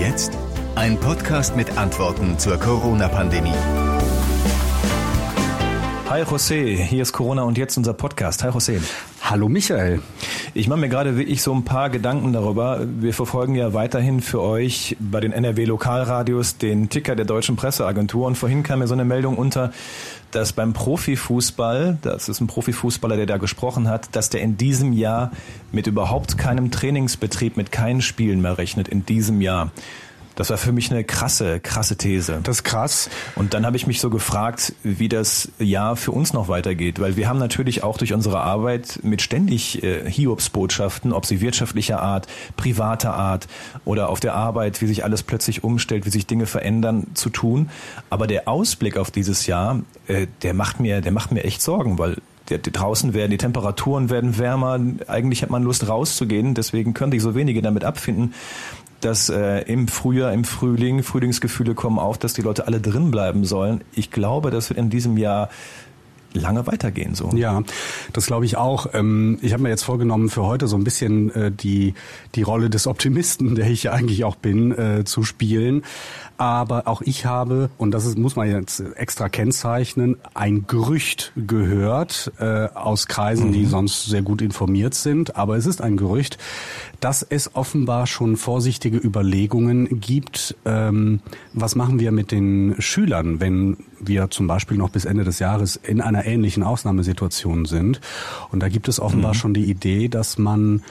[0.00, 0.32] jetzt?
[0.76, 3.52] Ein Podcast mit Antworten zur Corona-Pandemie.
[6.08, 8.42] Hi José, hier ist Corona und jetzt unser Podcast.
[8.42, 8.80] Hi José.
[9.20, 10.00] Hallo Michael.
[10.54, 12.80] Ich mache mir gerade wirklich so ein paar Gedanken darüber.
[12.82, 18.26] Wir verfolgen ja weiterhin für euch bei den NRW Lokalradios den Ticker der Deutschen Presseagentur
[18.26, 19.70] und vorhin kam mir so eine Meldung unter,
[20.30, 24.92] dass beim Profifußball, das ist ein Profifußballer, der da gesprochen hat, dass der in diesem
[24.92, 25.32] Jahr
[25.72, 29.70] mit überhaupt keinem Trainingsbetrieb, mit keinen Spielen mehr rechnet in diesem Jahr.
[30.40, 32.40] Das war für mich eine krasse, krasse These.
[32.42, 33.10] Das ist krass.
[33.36, 37.18] Und dann habe ich mich so gefragt, wie das Jahr für uns noch weitergeht, weil
[37.18, 42.26] wir haben natürlich auch durch unsere Arbeit mit ständig äh, Hiobsbotschaften, ob sie wirtschaftlicher Art,
[42.56, 43.48] privater Art
[43.84, 47.68] oder auf der Arbeit, wie sich alles plötzlich umstellt, wie sich Dinge verändern, zu tun.
[48.08, 51.98] Aber der Ausblick auf dieses Jahr, äh, der macht mir, der macht mir echt Sorgen,
[51.98, 52.16] weil
[52.58, 54.80] draußen werden die Temperaturen werden wärmer.
[55.06, 58.34] Eigentlich hat man Lust rauszugehen, deswegen können sich so wenige damit abfinden
[59.00, 63.44] dass äh, im Frühjahr, im Frühling, Frühlingsgefühle kommen auf, dass die Leute alle drin bleiben
[63.44, 63.82] sollen.
[63.92, 65.48] Ich glaube, das wird in diesem Jahr
[66.32, 67.30] lange weitergehen so.
[67.34, 67.62] Ja,
[68.12, 68.88] das glaube ich auch.
[68.94, 71.94] Ähm, ich habe mir jetzt vorgenommen, für heute so ein bisschen äh, die,
[72.34, 75.82] die Rolle des Optimisten, der ich ja eigentlich auch bin, äh, zu spielen.
[76.36, 82.32] Aber auch ich habe, und das ist, muss man jetzt extra kennzeichnen, ein Gerücht gehört
[82.38, 83.52] äh, aus Kreisen, mhm.
[83.52, 85.36] die sonst sehr gut informiert sind.
[85.36, 86.38] Aber es ist ein Gerücht,
[87.00, 91.20] dass es offenbar schon vorsichtige Überlegungen gibt, ähm,
[91.52, 95.76] was machen wir mit den Schülern, wenn wir zum Beispiel noch bis Ende des Jahres
[95.76, 98.00] in einer ähnlichen Ausnahmesituation sind.
[98.50, 99.38] Und da gibt es offenbar mhm.
[99.38, 100.82] schon die Idee, dass man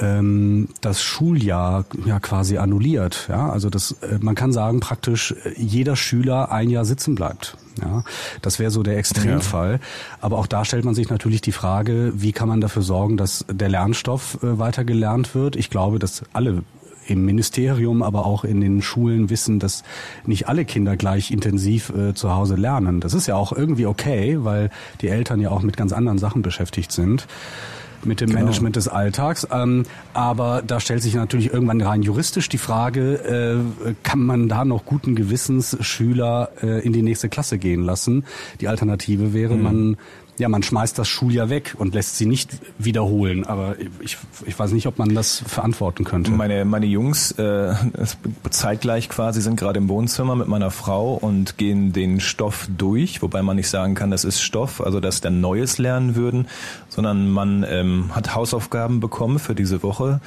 [0.00, 3.26] ähm, das Schuljahr ja quasi annulliert.
[3.28, 7.56] Ja, also das, äh, man kann sagen, praktisch äh, jeder Schüler ein Jahr sitzen bleibt.
[7.80, 8.02] Ja,
[8.42, 9.72] das wäre so der Extremfall.
[9.74, 9.78] Ja.
[10.20, 13.44] Aber auch da stellt man sich natürlich die Frage, wie kann man dafür sorgen, dass
[13.50, 15.56] der Lernstoff äh, weiter gelernt wird?
[15.56, 16.62] Ich glaube, dass alle
[17.08, 19.82] im Ministerium, aber auch in den Schulen wissen, dass
[20.26, 23.00] nicht alle Kinder gleich intensiv äh, zu Hause lernen.
[23.00, 26.42] Das ist ja auch irgendwie okay, weil die Eltern ja auch mit ganz anderen Sachen
[26.42, 27.26] beschäftigt sind
[28.04, 28.40] mit dem genau.
[28.40, 29.46] Management des Alltags.
[29.50, 29.84] Ähm,
[30.14, 34.84] aber da stellt sich natürlich irgendwann rein juristisch die Frage, äh, kann man da noch
[34.84, 38.24] guten Gewissens Schüler äh, in die nächste Klasse gehen lassen?
[38.60, 39.62] Die Alternative wäre, mhm.
[39.62, 39.96] man
[40.38, 43.44] ja, man schmeißt das Schuljahr weg und lässt sie nicht wiederholen.
[43.44, 44.16] Aber ich,
[44.46, 46.30] ich weiß nicht, ob man das verantworten könnte.
[46.30, 47.74] Meine, meine Jungs äh,
[48.50, 53.42] zeitgleich quasi sind gerade im Wohnzimmer mit meiner Frau und gehen den Stoff durch, wobei
[53.42, 56.46] man nicht sagen kann, das ist Stoff, also dass der Neues lernen würden,
[56.88, 60.20] sondern man ähm, hat Hausaufgaben bekommen für diese Woche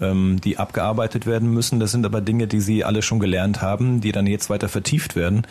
[0.00, 1.80] ähm, die abgearbeitet werden müssen.
[1.80, 5.16] Das sind aber Dinge, die sie alle schon gelernt haben, die dann jetzt weiter vertieft
[5.16, 5.44] werden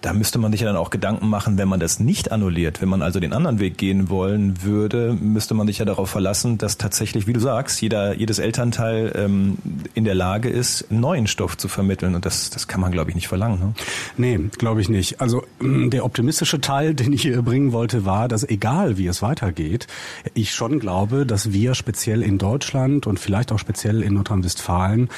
[0.00, 2.88] da müsste man sich ja dann auch Gedanken machen, wenn man das nicht annulliert, wenn
[2.88, 6.78] man also den anderen Weg gehen wollen würde, müsste man sich ja darauf verlassen, dass
[6.78, 9.58] tatsächlich, wie du sagst, jeder, jedes Elternteil ähm,
[9.94, 12.14] in der Lage ist, neuen Stoff zu vermitteln.
[12.14, 13.58] Und das, das kann man, glaube ich, nicht verlangen.
[13.58, 13.74] Ne?
[14.16, 15.20] Nee, glaube ich nicht.
[15.20, 19.20] Also mm, der optimistische Teil, den ich hier bringen wollte, war, dass egal wie es
[19.20, 19.88] weitergeht,
[20.34, 25.08] ich schon glaube, dass wir speziell in Deutschland und vielleicht auch speziell in Nordrhein-Westfalen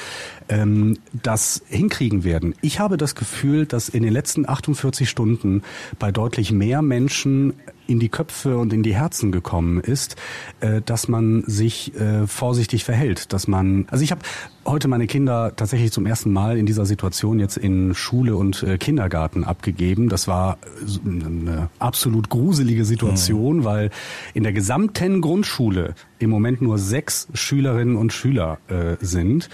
[0.49, 2.55] ähm, das hinkriegen werden.
[2.61, 5.63] Ich habe das Gefühl, dass in den letzten 48 Stunden
[5.99, 7.53] bei deutlich mehr Menschen
[7.91, 10.15] in die Köpfe und in die Herzen gekommen ist,
[10.61, 14.21] äh, dass man sich äh, vorsichtig verhält, dass man, also ich habe
[14.65, 18.77] heute meine Kinder tatsächlich zum ersten Mal in dieser Situation jetzt in Schule und äh,
[18.77, 20.09] Kindergarten abgegeben.
[20.09, 20.57] Das war
[21.05, 23.63] eine absolut gruselige Situation, mhm.
[23.63, 23.89] weil
[24.33, 29.49] in der gesamten Grundschule im Moment nur sechs Schülerinnen und Schüler äh, sind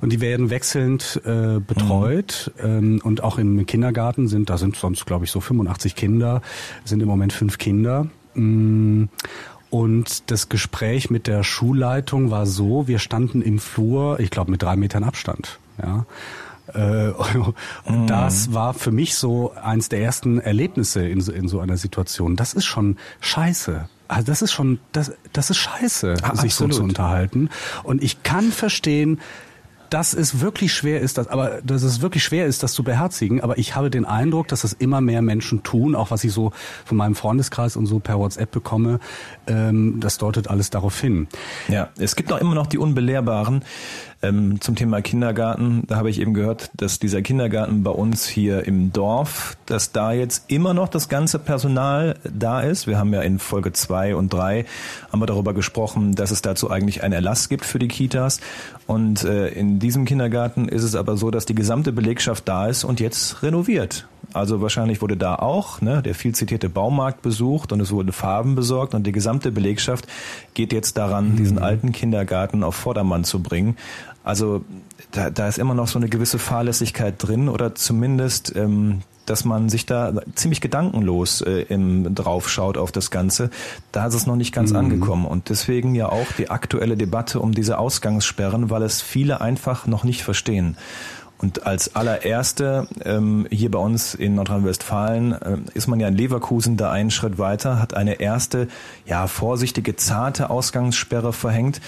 [0.00, 2.66] und die werden wechselnd äh, betreut mhm.
[2.66, 6.40] ähm, und auch im Kindergarten sind, da sind sonst glaube ich so 85 Kinder,
[6.84, 7.75] sind im Moment fünf Kinder.
[8.34, 9.04] Mm,
[9.70, 14.62] und das Gespräch mit der Schulleitung war so, wir standen im Flur, ich glaube mit
[14.62, 15.58] drei Metern Abstand.
[15.82, 16.06] Ja.
[16.72, 17.10] Äh,
[17.84, 18.06] und mhm.
[18.06, 22.36] das war für mich so eins der ersten Erlebnisse in so, in so einer Situation.
[22.36, 23.88] Das ist schon scheiße.
[24.08, 26.74] Also das ist schon, das, das ist scheiße, ah, sich absolut.
[26.74, 27.50] so zu unterhalten.
[27.82, 29.20] Und ich kann verstehen,
[29.90, 33.40] dass es wirklich schwer ist, dass, aber dass es wirklich schwer ist, das zu beherzigen.
[33.40, 36.52] Aber ich habe den Eindruck, dass es immer mehr Menschen tun, auch was ich so
[36.84, 39.00] von meinem Freundeskreis und so per WhatsApp bekomme.
[39.46, 41.28] Ähm, das deutet alles darauf hin.
[41.68, 43.62] Ja, es gibt auch immer noch die Unbelehrbaren.
[44.22, 48.66] Ähm, zum Thema Kindergarten, da habe ich eben gehört, dass dieser Kindergarten bei uns hier
[48.66, 52.86] im Dorf, dass da jetzt immer noch das ganze Personal da ist.
[52.86, 54.64] Wir haben ja in Folge zwei und drei
[55.12, 58.40] haben darüber gesprochen, dass es dazu eigentlich einen Erlass gibt für die Kitas.
[58.86, 62.84] Und äh, in diesem Kindergarten ist es aber so, dass die gesamte Belegschaft da ist
[62.84, 64.06] und jetzt renoviert.
[64.36, 68.54] Also wahrscheinlich wurde da auch ne, der viel zitierte Baumarkt besucht und es wurden Farben
[68.54, 70.06] besorgt und die gesamte Belegschaft
[70.54, 71.36] geht jetzt daran, mhm.
[71.36, 73.76] diesen alten Kindergarten auf Vordermann zu bringen.
[74.22, 74.64] Also
[75.12, 79.68] da, da ist immer noch so eine gewisse Fahrlässigkeit drin oder zumindest ähm, dass man
[79.68, 83.50] sich da ziemlich gedankenlos äh, im, drauf schaut auf das Ganze.
[83.92, 84.76] Da ist es noch nicht ganz mhm.
[84.76, 85.26] angekommen.
[85.26, 90.04] Und deswegen ja auch die aktuelle Debatte um diese Ausgangssperren, weil es viele einfach noch
[90.04, 90.76] nicht verstehen.
[91.38, 96.76] Und als allererste ähm, hier bei uns in Nordrhein-Westfalen äh, ist man ja in Leverkusen
[96.76, 98.68] da einen Schritt weiter, hat eine erste,
[99.06, 101.80] ja, vorsichtige, zarte Ausgangssperre verhängt.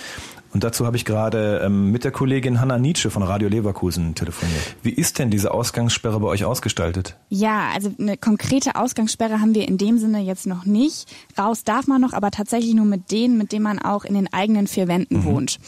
[0.52, 4.76] Und dazu habe ich gerade ähm, mit der Kollegin Hanna Nietzsche von Radio Leverkusen telefoniert.
[4.82, 7.16] Wie ist denn diese Ausgangssperre bei euch ausgestaltet?
[7.28, 11.06] Ja, also eine konkrete Ausgangssperre haben wir in dem Sinne jetzt noch nicht.
[11.38, 14.32] Raus darf man noch, aber tatsächlich nur mit denen, mit denen man auch in den
[14.32, 15.24] eigenen vier Wänden mhm.
[15.24, 15.58] wohnt.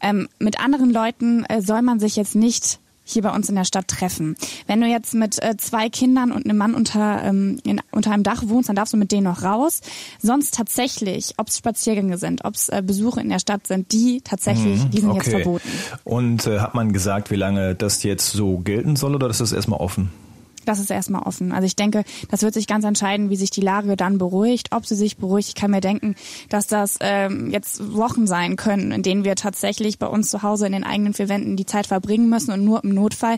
[0.00, 2.78] Ähm, mit anderen Leuten äh, soll man sich jetzt nicht
[3.10, 4.36] hier bei uns in der Stadt treffen.
[4.66, 8.22] Wenn du jetzt mit äh, zwei Kindern und einem Mann unter, ähm, in, unter einem
[8.22, 9.80] Dach wohnst, dann darfst du mit denen noch raus.
[10.20, 14.20] Sonst tatsächlich, ob es Spaziergänge sind, ob es äh, Besuche in der Stadt sind, die
[14.22, 15.18] tatsächlich, mhm, die sind okay.
[15.18, 15.68] jetzt verboten.
[16.04, 19.52] Und äh, hat man gesagt, wie lange das jetzt so gelten soll oder ist das
[19.52, 20.10] erstmal offen?
[20.64, 21.52] Das ist erstmal offen.
[21.52, 24.86] Also ich denke, das wird sich ganz entscheiden, wie sich die Lage dann beruhigt, ob
[24.86, 25.48] sie sich beruhigt.
[25.48, 26.14] Ich kann mir denken,
[26.48, 30.66] dass das ähm, jetzt Wochen sein können, in denen wir tatsächlich bei uns zu Hause
[30.66, 33.36] in den eigenen vier Wänden die Zeit verbringen müssen und nur im Notfall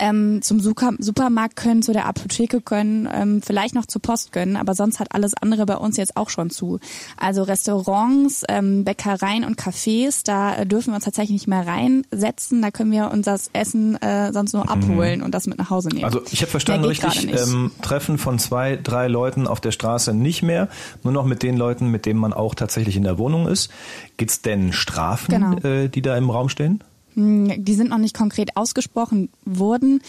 [0.00, 4.74] ähm, zum Supermarkt können, zu der Apotheke können, ähm, vielleicht noch zur Post können, aber
[4.74, 6.80] sonst hat alles andere bei uns jetzt auch schon zu.
[7.16, 12.62] Also Restaurants, ähm, Bäckereien und Cafés, da dürfen wir uns tatsächlich nicht mehr reinsetzen.
[12.62, 14.70] Da können wir unser Essen äh, sonst nur mhm.
[14.70, 15.26] abholen mhm.
[15.26, 16.04] und das mit nach Hause nehmen.
[16.04, 20.42] Also ich habe verstanden richtig, ähm, Treffen von zwei, drei Leuten auf der Straße nicht
[20.42, 20.68] mehr,
[21.02, 23.70] nur noch mit den Leuten, mit denen man auch tatsächlich in der Wohnung ist.
[24.16, 25.56] Gibt's denn Strafen, genau.
[25.58, 26.82] äh, die da im Raum stehen?
[27.14, 30.02] Hm, die sind noch nicht konkret ausgesprochen worden.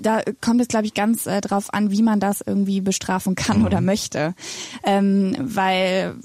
[0.00, 3.60] Da kommt es, glaube ich, ganz äh, drauf an, wie man das irgendwie bestrafen kann
[3.60, 3.66] mhm.
[3.66, 4.34] oder möchte.
[4.82, 6.16] Ähm, weil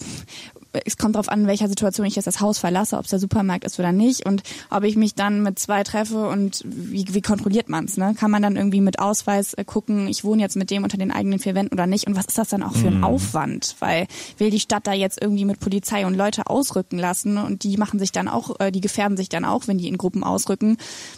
[0.71, 3.19] es kommt darauf an, in welcher Situation ich jetzt das Haus verlasse, ob es der
[3.19, 7.21] Supermarkt ist oder nicht und ob ich mich dann mit zwei treffe und wie, wie
[7.21, 7.97] kontrolliert man es?
[7.97, 8.13] Ne?
[8.17, 11.11] Kann man dann irgendwie mit Ausweis äh, gucken, ich wohne jetzt mit dem unter den
[11.11, 13.03] eigenen vier Wänden oder nicht und was ist das dann auch für ein mhm.
[13.03, 13.75] Aufwand?
[13.79, 14.07] Weil
[14.37, 17.99] will die Stadt da jetzt irgendwie mit Polizei und Leute ausrücken lassen und die machen
[17.99, 20.77] sich dann auch, äh, die gefährden sich dann auch, wenn die in Gruppen ausrücken.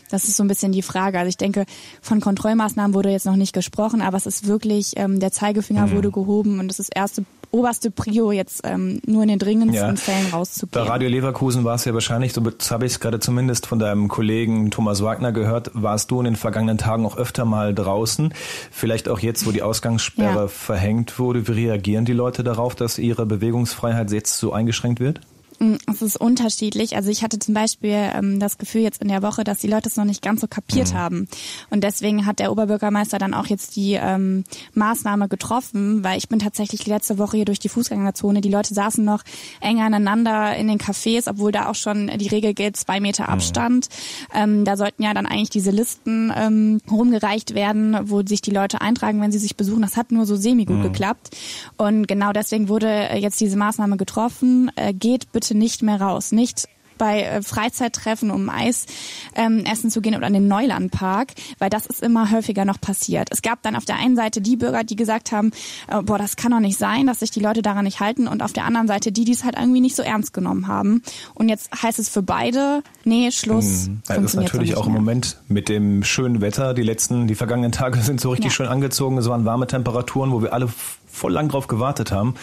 [0.09, 1.19] Das ist so ein bisschen die Frage.
[1.19, 1.65] Also ich denke,
[2.01, 5.91] von Kontrollmaßnahmen wurde jetzt noch nicht gesprochen, aber es ist wirklich, ähm, der Zeigefinger mhm.
[5.91, 9.95] wurde gehoben und das ist erste oberste Prio jetzt ähm, nur in den dringendsten ja.
[9.95, 10.71] Fällen rauszugehen.
[10.71, 14.07] Bei Radio Leverkusen war es ja wahrscheinlich, so habe ich es gerade zumindest von deinem
[14.07, 18.33] Kollegen Thomas Wagner gehört, warst du in den vergangenen Tagen auch öfter mal draußen.
[18.71, 20.47] Vielleicht auch jetzt, wo die Ausgangssperre ja.
[20.47, 21.47] verhängt wurde.
[21.47, 25.21] Wie reagieren die Leute darauf, dass ihre Bewegungsfreiheit jetzt so eingeschränkt wird?
[25.61, 26.95] Mm, es ist unterschiedlich.
[26.95, 29.89] Also ich hatte zum Beispiel ähm, das Gefühl jetzt in der Woche, dass die Leute
[29.89, 30.97] es noch nicht ganz so kapiert mhm.
[30.97, 31.27] haben.
[31.69, 34.43] Und deswegen hat der Oberbürgermeister dann auch jetzt die ähm,
[34.73, 38.41] Maßnahme getroffen, weil ich bin tatsächlich letzte Woche hier durch die Fußgängerzone.
[38.41, 39.21] Die Leute saßen noch
[39.59, 43.29] enger aneinander in den Cafés, obwohl da auch schon die Regel gilt, zwei Meter mhm.
[43.29, 43.89] Abstand.
[44.33, 48.81] Ähm, da sollten ja dann eigentlich diese Listen ähm, rumgereicht werden, wo sich die Leute
[48.81, 49.83] eintragen, wenn sie sich besuchen.
[49.83, 50.83] Das hat nur so semi-gut mhm.
[50.83, 51.37] geklappt.
[51.77, 54.71] Und genau deswegen wurde jetzt diese Maßnahme getroffen.
[54.75, 56.31] Äh, geht bitte nicht mehr raus.
[56.31, 56.67] Nicht
[57.01, 58.85] bei äh, Freizeittreffen, um Eis
[59.33, 63.29] ähm, essen zu gehen oder in den Neulandpark, weil das ist immer häufiger noch passiert.
[63.31, 65.49] Es gab dann auf der einen Seite die Bürger, die gesagt haben,
[65.87, 68.43] äh, boah, das kann doch nicht sein, dass sich die Leute daran nicht halten und
[68.43, 71.01] auf der anderen Seite die, die es halt irgendwie nicht so ernst genommen haben.
[71.33, 73.87] Und jetzt heißt es für beide, nee, Schluss.
[73.87, 76.75] Hm, das ist natürlich auch im Moment mit dem schönen Wetter.
[76.75, 78.55] Die letzten, die vergangenen Tage sind so richtig ja.
[78.57, 79.17] schön angezogen.
[79.17, 80.69] Es waren warme Temperaturen, wo wir alle
[81.07, 82.35] voll lang drauf gewartet haben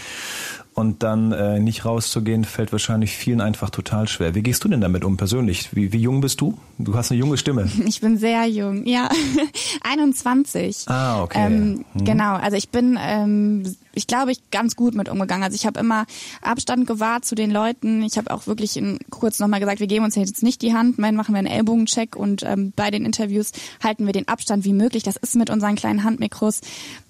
[0.78, 4.37] und dann äh, nicht rauszugehen, fällt wahrscheinlich vielen einfach total schwer.
[4.37, 5.75] Wie gehst du denn damit um persönlich?
[5.75, 6.56] Wie, wie jung bist du?
[6.78, 7.68] Du hast eine junge Stimme.
[7.88, 9.08] Ich bin sehr jung, ja.
[9.82, 10.85] 21.
[10.87, 11.47] Ah, okay.
[11.47, 12.04] Ähm, hm.
[12.04, 13.64] Genau, also ich bin ähm,
[13.99, 15.45] ich glaube, ich ganz gut mit umgegangen.
[15.45, 16.07] Also ich habe immer
[16.40, 18.02] Abstand gewahrt zu den Leuten.
[18.02, 20.99] Ich habe auch wirklich in, kurz nochmal gesagt, wir geben uns jetzt nicht die Hand,
[20.99, 23.52] dann machen wir einen Ellbogencheck und ähm, bei den Interviews
[23.83, 25.02] halten wir den Abstand wie möglich.
[25.02, 26.61] Das ist mit unseren kleinen Handmikros.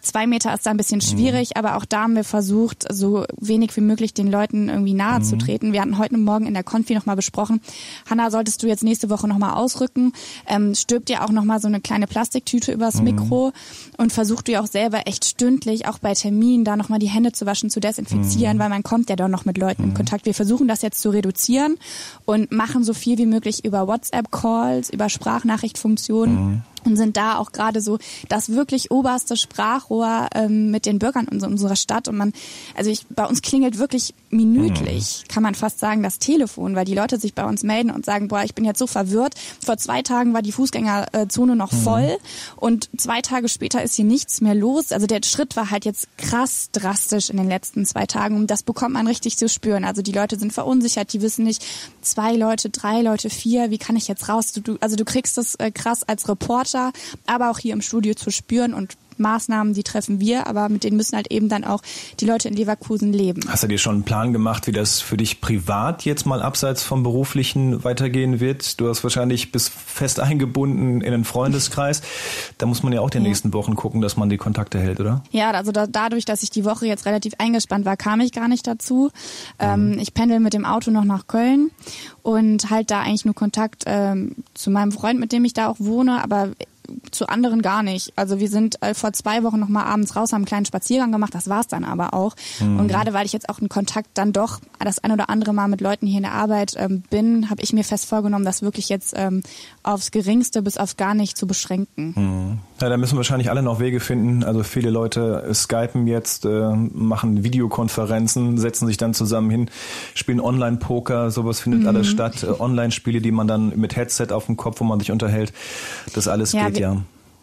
[0.00, 1.02] Zwei Meter ist da ein bisschen mhm.
[1.02, 1.59] schwierig, mhm.
[1.59, 5.25] aber auch da haben wir versucht, so wenig wie möglich den Leuten irgendwie nahe mhm.
[5.25, 5.73] zu treten.
[5.73, 7.61] Wir hatten heute Morgen in der Konfi nochmal besprochen,
[8.09, 10.12] Hanna, solltest du jetzt nächste Woche nochmal ausrücken,
[10.47, 13.04] ähm, stirbt dir auch nochmal so eine kleine Plastiktüte übers mhm.
[13.04, 13.52] Mikro
[13.99, 17.44] und versucht du auch selber echt stündlich, auch bei Terminen, da nochmal die Hände zu
[17.44, 18.61] waschen, zu desinfizieren, mhm.
[18.61, 19.88] weil man kommt ja doch noch mit Leuten mhm.
[19.90, 20.26] in Kontakt.
[20.26, 21.76] Wir versuchen das jetzt zu reduzieren
[22.25, 26.35] und machen so viel wie möglich über WhatsApp-Calls, über Sprachnachrichtfunktionen.
[26.35, 31.28] Mhm und sind da auch gerade so das wirklich oberste Sprachrohr ähm, mit den Bürgern
[31.28, 32.08] unserer Stadt.
[32.08, 32.32] Und man,
[32.76, 36.94] also ich, bei uns klingelt wirklich minütlich, kann man fast sagen, das Telefon, weil die
[36.94, 39.35] Leute sich bei uns melden und sagen, boah, ich bin jetzt so verwirrt.
[39.64, 41.76] Vor zwei Tagen war die Fußgängerzone noch mhm.
[41.76, 42.18] voll
[42.56, 44.92] und zwei Tage später ist hier nichts mehr los.
[44.92, 48.62] Also der Schritt war halt jetzt krass drastisch in den letzten zwei Tagen und das
[48.62, 49.85] bekommt man richtig zu spüren.
[49.85, 51.64] Also die Leute sind verunsichert, die wissen nicht,
[52.02, 54.52] zwei Leute, drei Leute, vier, wie kann ich jetzt raus?
[54.52, 56.28] Du, also du kriegst das äh, krass als
[56.68, 56.92] Reporter,
[57.26, 60.96] aber auch hier im Studio zu spüren und Maßnahmen, die treffen wir, aber mit denen
[60.96, 61.82] müssen halt eben dann auch
[62.20, 63.42] die Leute in Leverkusen leben.
[63.48, 66.82] Hast du dir schon einen Plan gemacht, wie das für dich privat jetzt mal abseits
[66.82, 68.80] vom beruflichen weitergehen wird?
[68.80, 72.02] Du hast wahrscheinlich bis fest eingebunden in einen Freundeskreis.
[72.58, 73.25] Da muss man ja auch die ja.
[73.25, 75.22] nächsten Wochen gucken, dass man die Kontakte hält, oder?
[75.30, 78.48] Ja, also da, dadurch, dass ich die Woche jetzt relativ eingespannt war, kam ich gar
[78.48, 79.10] nicht dazu.
[79.58, 79.98] Ähm, mhm.
[79.98, 81.70] ich pendel mit dem Auto noch nach Köln
[82.22, 85.76] und halt da eigentlich nur Kontakt ähm, zu meinem Freund, mit dem ich da auch
[85.78, 86.50] wohne, aber
[87.11, 88.12] zu anderen gar nicht.
[88.16, 91.12] Also wir sind äh, vor zwei Wochen noch mal abends raus, haben einen kleinen Spaziergang
[91.12, 92.35] gemacht, das war's dann aber auch.
[92.61, 92.80] Mhm.
[92.80, 95.68] Und gerade weil ich jetzt auch in Kontakt dann doch das ein oder andere Mal
[95.68, 98.88] mit Leuten hier in der Arbeit ähm, bin, habe ich mir fest vorgenommen, das wirklich
[98.88, 99.42] jetzt ähm,
[99.83, 102.14] aufs Geringste bis auf gar nicht zu beschränken.
[102.16, 102.59] Mhm.
[102.80, 104.44] Ja, da müssen wahrscheinlich alle noch Wege finden.
[104.44, 109.70] Also viele Leute skypen jetzt, äh, machen Videokonferenzen, setzen sich dann zusammen hin,
[110.14, 111.88] spielen Online-Poker, sowas findet mhm.
[111.88, 112.44] alles statt.
[112.44, 115.52] Äh, Online-Spiele, die man dann mit Headset auf dem Kopf, wo man sich unterhält.
[116.14, 116.99] Das alles ja, geht ja.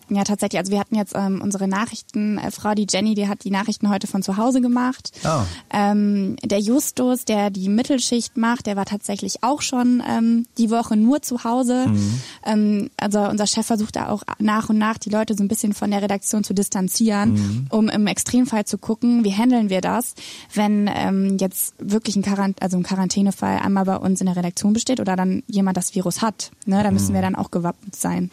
[0.10, 0.60] Ja, tatsächlich.
[0.60, 4.22] Also wir hatten jetzt ähm, unsere Nachrichtenfrau, die Jenny, die hat die Nachrichten heute von
[4.22, 5.12] zu Hause gemacht.
[5.24, 5.42] Oh.
[5.72, 10.96] Ähm, der Justus, der die Mittelschicht macht, der war tatsächlich auch schon ähm, die Woche
[10.96, 11.88] nur zu Hause.
[11.88, 12.22] Mhm.
[12.46, 15.74] Ähm, also unser Chef versucht da auch nach und nach die Leute so ein bisschen
[15.74, 17.68] von der Redaktion zu distanzieren, mhm.
[17.70, 20.14] um im Extremfall zu gucken, wie handeln wir das,
[20.54, 24.74] wenn ähm, jetzt wirklich ein, Quarant also ein Quarantänefall einmal bei uns in der Redaktion
[24.74, 26.52] besteht oder dann jemand das Virus hat.
[26.66, 26.84] Ne?
[26.84, 27.16] Da müssen mhm.
[27.16, 28.30] wir dann auch gewappnet sein.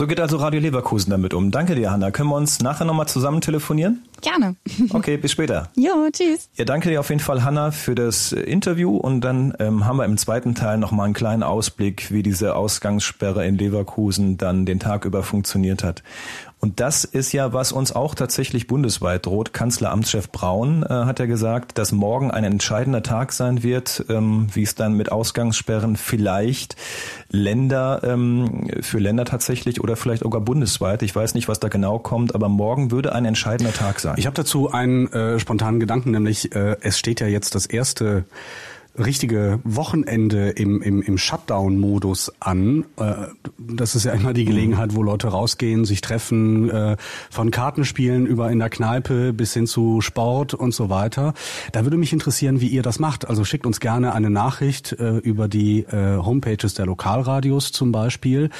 [0.00, 1.50] So geht also Radio Leverkusen damit um.
[1.50, 2.10] Danke dir, Hanna.
[2.10, 4.02] Können wir uns nachher nochmal zusammen telefonieren?
[4.20, 4.56] Gerne.
[4.92, 5.70] Okay, bis später.
[5.76, 6.48] Jo, tschüss.
[6.56, 8.96] Ja, danke dir auf jeden Fall, Hanna, für das äh, Interview.
[8.96, 13.46] Und dann ähm, haben wir im zweiten Teil nochmal einen kleinen Ausblick, wie diese Ausgangssperre
[13.46, 16.02] in Leverkusen dann den Tag über funktioniert hat.
[16.60, 19.54] Und das ist ja, was uns auch tatsächlich bundesweit droht.
[19.54, 24.62] Kanzleramtschef Braun äh, hat ja gesagt, dass morgen ein entscheidender Tag sein wird, ähm, wie
[24.62, 26.76] es dann mit Ausgangssperren vielleicht
[27.30, 31.02] Länder, ähm, für Länder tatsächlich oder vielleicht sogar bundesweit.
[31.02, 34.09] Ich weiß nicht, was da genau kommt, aber morgen würde ein entscheidender Tag sein.
[34.16, 38.24] Ich habe dazu einen äh, spontanen Gedanken, nämlich äh, es steht ja jetzt das erste
[38.98, 42.84] richtige Wochenende im, im, im Shutdown-Modus an.
[42.96, 43.14] Äh,
[43.58, 46.96] das ist ja immer die Gelegenheit, wo Leute rausgehen, sich treffen, äh,
[47.30, 51.34] von Kartenspielen über in der Kneipe bis hin zu Sport und so weiter.
[51.72, 53.28] Da würde mich interessieren, wie ihr das macht.
[53.28, 58.50] Also schickt uns gerne eine Nachricht äh, über die Homepages der Lokalradios zum Beispiel.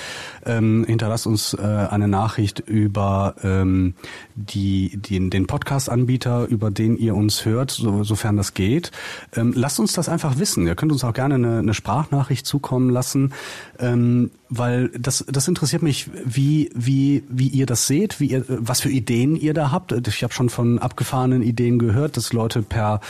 [0.45, 3.95] Ähm, hinterlasst uns eine Nachricht über ähm,
[4.35, 8.91] die, die, den Podcast-Anbieter, über den ihr uns hört, so, sofern das geht.
[9.35, 10.67] Ähm, lasst uns das einfach einfach wissen.
[10.67, 13.33] Ihr könnt uns auch gerne eine, eine Sprachnachricht zukommen lassen,
[13.79, 18.81] ähm, weil das, das interessiert mich, wie, wie, wie ihr das seht, wie ihr, was
[18.81, 19.93] für Ideen ihr da habt.
[19.93, 23.01] Ich habe schon von abgefahrenen Ideen gehört, dass Leute per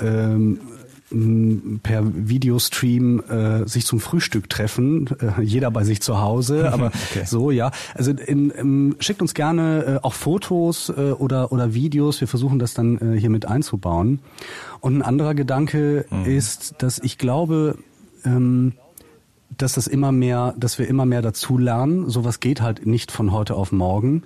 [0.00, 0.60] ähm,
[1.82, 7.24] per Videostream äh, sich zum Frühstück treffen, äh, jeder bei sich zu Hause, aber okay.
[7.26, 7.72] so ja.
[7.94, 12.20] Also in, in, schickt uns gerne äh, auch Fotos äh, oder oder Videos.
[12.20, 14.20] Wir versuchen das dann äh, hier mit einzubauen.
[14.80, 16.24] Und ein anderer Gedanke mhm.
[16.24, 17.76] ist, dass ich glaube,
[18.24, 18.72] ähm,
[19.62, 22.08] dass das immer mehr, dass wir immer mehr dazu lernen.
[22.08, 24.22] Sowas geht halt nicht von heute auf morgen.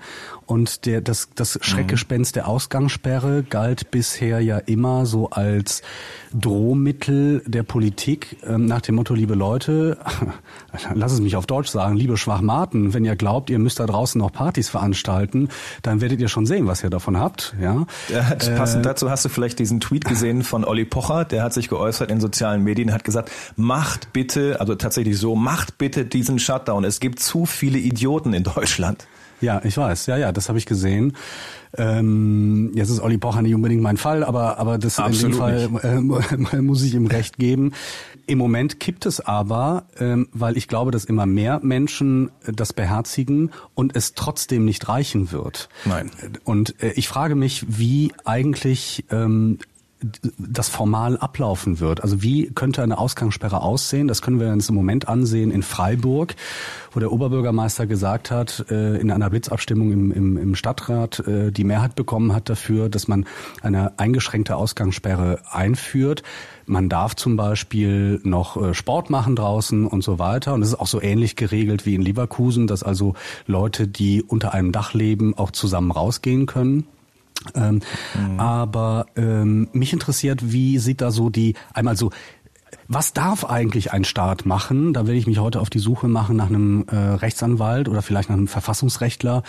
[0.46, 5.82] Und der, das, das Schreckgespenst der Ausgangssperre galt bisher ja immer so als
[6.34, 9.98] Drohmittel der Politik ähm, nach dem Motto, liebe Leute,
[10.94, 14.18] lass es mich auf Deutsch sagen, liebe Schwachmaten, wenn ihr glaubt, ihr müsst da draußen
[14.18, 15.48] noch Partys veranstalten,
[15.82, 17.54] dann werdet ihr schon sehen, was ihr davon habt.
[17.60, 21.42] Ja, ja passend äh, dazu hast du vielleicht diesen Tweet gesehen von Olli Pocher, der
[21.42, 26.04] hat sich geäußert in sozialen Medien, hat gesagt, macht bitte, also tatsächlich so, macht bitte
[26.04, 26.84] diesen Shutdown.
[26.84, 29.06] Es gibt zu viele Idioten in Deutschland.
[29.40, 30.04] Ja, ich weiß.
[30.04, 31.16] Ja, ja, das habe ich gesehen.
[31.78, 35.38] Ähm, jetzt ist Olli Pocher nicht unbedingt mein Fall, aber aber das Absolut in dem
[35.80, 37.72] Fall äh, muss ich ihm recht geben.
[38.26, 42.74] Im Moment kippt es aber, ähm, weil ich glaube, dass immer mehr Menschen äh, das
[42.74, 45.70] beherzigen und es trotzdem nicht reichen wird.
[45.86, 46.10] Nein.
[46.44, 49.58] Und äh, ich frage mich, wie eigentlich ähm,
[50.38, 52.02] das formal ablaufen wird.
[52.02, 54.08] Also wie könnte eine Ausgangssperre aussehen?
[54.08, 56.34] Das können wir uns im Moment ansehen in Freiburg,
[56.92, 61.64] wo der Oberbürgermeister gesagt hat, äh, in einer Blitzabstimmung im, im, im Stadtrat äh, die
[61.64, 63.26] Mehrheit bekommen hat dafür, dass man
[63.62, 66.23] eine eingeschränkte Ausgangssperre einführt.
[66.66, 70.54] Man darf zum Beispiel noch äh, Sport machen draußen und so weiter.
[70.54, 73.14] Und es ist auch so ähnlich geregelt wie in Leverkusen, dass also
[73.46, 76.87] Leute, die unter einem Dach leben, auch zusammen rausgehen können.
[77.54, 77.80] Ähm,
[78.14, 78.40] mhm.
[78.40, 82.10] Aber ähm, mich interessiert, wie sieht da so die, einmal so
[82.88, 84.92] was darf eigentlich ein Staat machen?
[84.92, 88.28] Da will ich mich heute auf die Suche machen nach einem äh, Rechtsanwalt oder vielleicht
[88.28, 89.42] nach einem Verfassungsrechtler,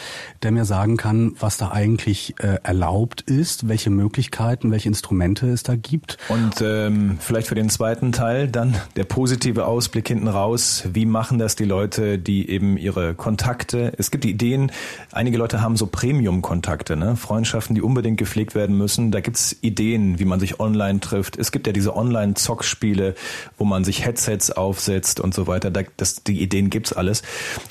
[0.44, 5.64] der mir sagen kann, was da eigentlich äh, erlaubt ist, welche Möglichkeiten, welche Instrumente es
[5.64, 6.18] da gibt.
[6.30, 10.84] Und ähm, vielleicht für den zweiten Teil dann der positive Ausblick hinten raus.
[10.94, 13.94] Wie machen das die Leute, die eben ihre Kontakte?
[13.98, 14.72] Es gibt Ideen,
[15.12, 17.16] einige Leute haben so Premium-Kontakte, ne?
[17.16, 19.12] Freundschaften, die unbedingt gepflegt werden müssen.
[19.12, 21.38] Da gibt's Ideen, wie man sich online trifft.
[21.38, 23.16] Es gibt ja diese Online-Zockspiele
[23.58, 25.72] wo man sich Headsets aufsetzt und so weiter.
[25.72, 27.24] Da, das, die Ideen gibt's alles.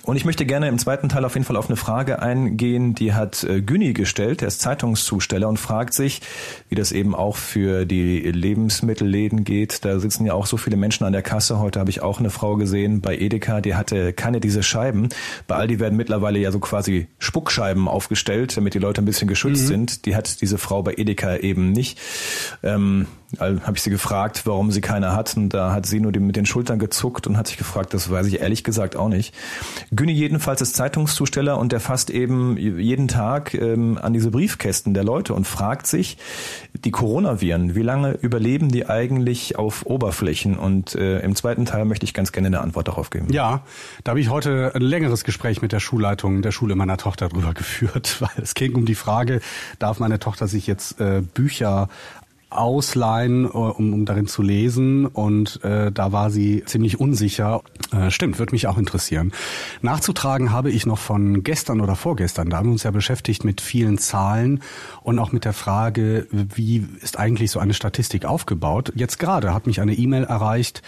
[0.03, 3.13] Und ich möchte gerne im zweiten Teil auf jeden Fall auf eine Frage eingehen, die
[3.13, 6.21] hat äh, Güni gestellt, der ist Zeitungszusteller und fragt sich,
[6.69, 9.85] wie das eben auch für die Lebensmittelläden geht.
[9.85, 11.59] Da sitzen ja auch so viele Menschen an der Kasse.
[11.59, 15.09] Heute habe ich auch eine Frau gesehen bei Edeka, die hatte keine diese Scheiben.
[15.47, 19.65] Bei Aldi werden mittlerweile ja so quasi Spuckscheiben aufgestellt, damit die Leute ein bisschen geschützt
[19.65, 19.69] mhm.
[19.69, 20.07] sind.
[20.07, 21.99] Die hat diese Frau bei Edeka eben nicht.
[22.63, 23.07] Ähm,
[23.41, 25.37] habe ich sie gefragt, warum sie keine hat.
[25.37, 28.27] Und da hat sie nur mit den Schultern gezuckt und hat sich gefragt, das weiß
[28.27, 29.35] ich ehrlich gesagt auch nicht.
[29.91, 35.05] Günni jedenfalls ist Zeitungszusteller und der fasst eben jeden Tag ähm, an diese Briefkästen der
[35.05, 36.19] Leute und fragt sich,
[36.75, 40.57] die Coronaviren, wie lange überleben die eigentlich auf Oberflächen?
[40.57, 43.33] Und äh, im zweiten Teil möchte ich ganz gerne eine Antwort darauf geben.
[43.33, 43.63] Ja,
[44.03, 47.55] da habe ich heute ein längeres Gespräch mit der Schulleitung der Schule meiner Tochter drüber
[47.55, 49.41] geführt, weil es ging um die Frage,
[49.79, 51.89] darf meine Tochter sich jetzt äh, Bücher
[52.55, 55.07] ausleihen, äh, um, um darin zu lesen.
[55.07, 57.63] Und äh, da war sie ziemlich unsicher.
[57.93, 59.33] Äh, stimmt, würde mich auch interessieren.
[59.83, 62.51] Nachzutragen habe ich noch von gestern oder vorgestern.
[62.51, 64.61] Da haben wir uns ja beschäftigt mit vielen Zahlen
[65.03, 68.93] und auch mit der Frage, wie ist eigentlich so eine Statistik aufgebaut.
[68.95, 70.83] Jetzt gerade hat mich eine E-Mail erreicht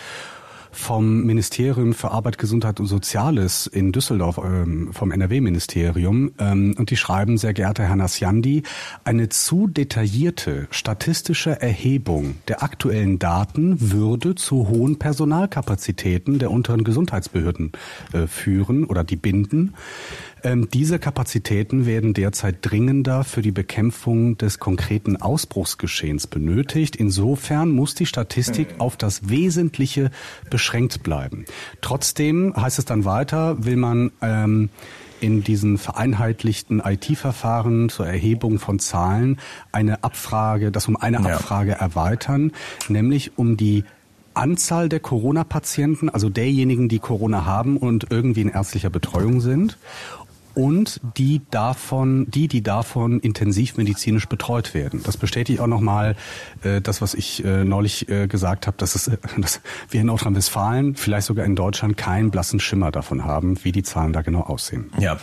[0.76, 6.32] vom Ministerium für Arbeit, Gesundheit und Soziales in Düsseldorf, ähm, vom NRW-Ministerium.
[6.38, 8.62] Ähm, und die schreiben, sehr geehrter Herr Nasjandi,
[9.02, 17.72] eine zu detaillierte statistische Erhebung der aktuellen Daten würde zu hohen Personalkapazitäten der unteren Gesundheitsbehörden
[18.12, 19.74] äh, führen oder die binden.
[20.46, 26.94] Ähm, diese Kapazitäten werden derzeit dringender für die Bekämpfung des konkreten Ausbruchsgeschehens benötigt.
[26.94, 28.80] Insofern muss die Statistik mhm.
[28.80, 30.12] auf das Wesentliche
[30.48, 31.46] beschränkt bleiben.
[31.80, 34.70] Trotzdem heißt es dann weiter, will man ähm,
[35.20, 39.40] in diesen vereinheitlichten IT-Verfahren zur Erhebung von Zahlen
[39.72, 41.34] eine Abfrage, das um eine ja.
[41.34, 42.52] Abfrage erweitern,
[42.88, 43.82] nämlich um die
[44.36, 49.78] Anzahl der Corona-Patienten, also derjenigen, die Corona haben und irgendwie in ärztlicher Betreuung sind
[50.56, 55.02] und die davon, die, die davon intensivmedizinisch betreut werden.
[55.04, 56.16] Das bestätigt auch nochmal
[56.62, 60.06] äh, das, was ich äh, neulich äh, gesagt habe, dass, es, äh, dass wir in
[60.06, 64.40] Nordrhein-Westfalen, vielleicht sogar in Deutschland, keinen blassen Schimmer davon haben, wie die Zahlen da genau
[64.40, 64.90] aussehen.
[64.98, 65.18] Ja,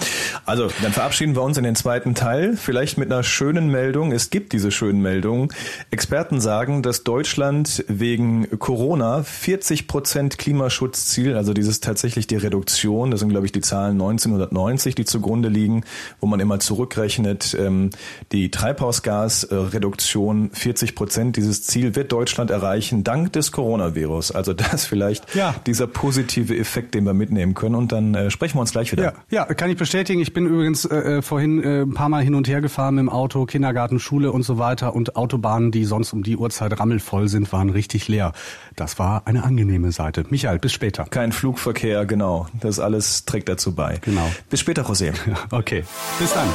[0.46, 4.12] also dann verabschieden wir uns in den zweiten Teil, vielleicht mit einer schönen Meldung.
[4.12, 5.50] Es gibt diese schönen Meldungen.
[5.90, 13.22] Experten sagen, dass Deutschland wegen Corona 40 Prozent Klimaschutzziel, also dieses tatsächlich die Reduktion, das
[13.22, 15.84] sind glaube ich die Zahlen 1990, die zu zugrunde liegen,
[16.20, 17.90] wo man immer zurückrechnet, ähm,
[18.32, 24.32] die Treibhausgasreduktion 40 Prozent, dieses Ziel wird Deutschland erreichen, dank des Coronavirus.
[24.32, 25.56] Also das vielleicht ja.
[25.66, 27.76] dieser positive Effekt, den wir mitnehmen können.
[27.76, 29.04] Und dann äh, sprechen wir uns gleich wieder.
[29.04, 30.22] Ja, ja kann ich bestätigen.
[30.22, 33.10] Ich bin übrigens äh, äh, vorhin äh, ein paar Mal hin und her gefahren dem
[33.10, 34.94] Auto, Kindergarten, Schule und so weiter.
[34.94, 38.34] Und Autobahnen, die sonst um die Uhrzeit rammelvoll sind, waren richtig leer.
[38.76, 40.26] Das war eine angenehme Seite.
[40.30, 41.06] Michael, bis später.
[41.06, 42.48] Kein Flugverkehr, genau.
[42.60, 44.00] Das alles trägt dazu bei.
[44.02, 44.30] Genau.
[44.50, 45.13] Bis später, José.
[45.52, 45.84] Okay,
[46.20, 46.48] bis dann.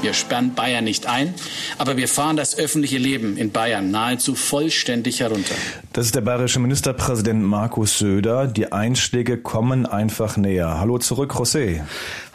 [0.00, 1.34] Wir sperren Bayern nicht ein,
[1.76, 5.54] aber wir fahren das öffentliche Leben in Bayern nahezu vollständig herunter.
[5.92, 8.46] Das ist der bayerische Ministerpräsident Markus Söder.
[8.46, 10.78] Die Einschläge kommen einfach näher.
[10.78, 11.80] Hallo zurück, José.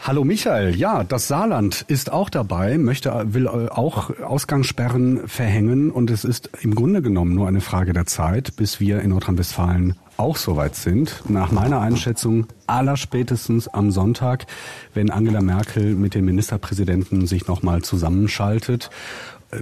[0.02, 0.76] Hallo Michael.
[0.76, 6.74] Ja, das Saarland ist auch dabei, möchte, will auch Ausgangssperren verhängen und es ist im
[6.74, 11.22] Grunde genommen nur eine Frage der Zeit, bis wir in Nordrhein-Westfalen auch soweit sind.
[11.28, 14.46] Nach meiner Einschätzung allerspätestens am Sonntag,
[14.94, 18.90] wenn Angela Merkel mit den Ministerpräsidenten sich nochmal zusammenschaltet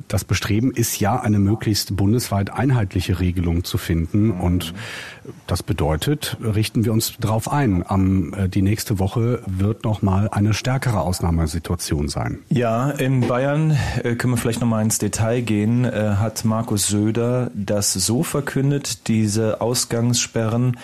[0.08, 4.30] das Bestreben ist ja, eine möglichst bundesweit einheitliche Regelung zu finden.
[4.30, 4.74] Und
[5.46, 7.84] das bedeutet, richten wir uns darauf ein.
[7.86, 12.38] Am, äh, die nächste Woche wird nochmal eine stärkere Ausnahmesituation sein.
[12.48, 15.84] Ja, in Bayern äh, können wir vielleicht nochmal ins Detail gehen.
[15.84, 20.76] Äh, hat Markus Söder das so verkündet, diese Ausgangssperren,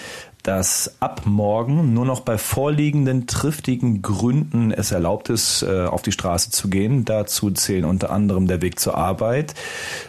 [0.49, 6.11] dass ab morgen nur noch bei vorliegenden triftigen Gründen es erlaubt ist, äh, auf die
[6.11, 7.05] Straße zu gehen.
[7.05, 9.53] Dazu zählen unter anderem der Weg zur Arbeit,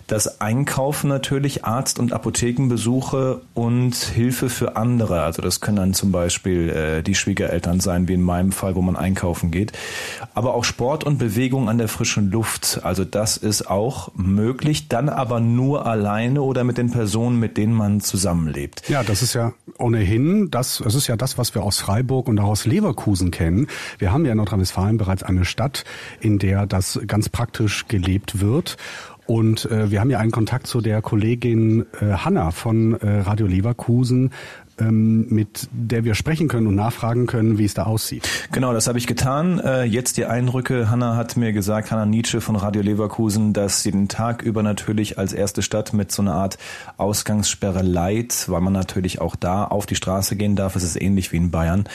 [0.08, 5.24] das Einkaufen natürlich, Arzt- und Apothekenbesuche und Hilfe für andere.
[5.24, 8.82] Also das können dann zum Beispiel äh, die Schwiegereltern sein, wie in meinem Fall, wo
[8.82, 9.74] man einkaufen geht.
[10.34, 12.80] Aber auch Sport und Bewegung an der frischen Luft.
[12.84, 17.74] Also das ist auch möglich, dann aber nur alleine oder mit den Personen, mit denen
[17.74, 18.88] man zusammenlebt.
[18.88, 22.40] Ja, das ist ja ohnehin, das, es ist ja das, was wir aus Freiburg und
[22.40, 23.68] auch aus Leverkusen kennen.
[23.98, 25.84] Wir haben ja in Nordrhein-Westfalen bereits eine Stadt,
[26.20, 28.78] in der das ganz praktisch gelebt wird.
[29.26, 33.46] Und äh, wir haben ja einen Kontakt zu der Kollegin äh, Hanna von äh, Radio
[33.46, 34.32] Leverkusen,
[34.86, 38.28] mit der wir sprechen können und nachfragen können, wie es da aussieht.
[38.52, 39.60] Genau, das habe ich getan.
[39.60, 40.90] Äh, jetzt die Eindrücke.
[40.90, 45.18] Hanna hat mir gesagt, Hanna Nietzsche von Radio Leverkusen, dass sie den Tag über natürlich
[45.18, 46.58] als erste Stadt mit so einer Art
[46.98, 50.76] Ausgangssperre leiht, weil man natürlich auch da auf die Straße gehen darf.
[50.76, 51.86] Es ist ähnlich wie in Bayern,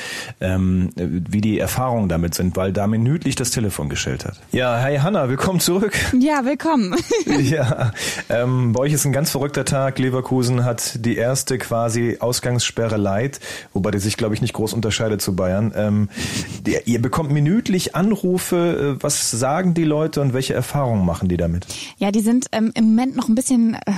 [0.41, 4.41] ähm, wie die Erfahrungen damit sind, weil da minütlich das Telefon gestellt hat.
[4.53, 5.97] Ja, hey Hanna, willkommen zurück.
[6.19, 6.95] Ja, willkommen.
[7.41, 7.93] ja,
[8.29, 9.99] ähm, bei euch ist ein ganz verrückter Tag.
[9.99, 13.39] Leverkusen hat die erste quasi Ausgangssperre Sperre leid,
[13.73, 15.73] wobei die sich, glaube ich, nicht groß unterscheidet zu Bayern.
[15.77, 16.09] Ähm,
[16.67, 18.97] der, ihr bekommt minütlich Anrufe.
[18.99, 21.67] Äh, was sagen die Leute und welche Erfahrungen machen die damit?
[21.99, 23.93] Ja, die sind ähm, im Moment noch ein bisschen äh,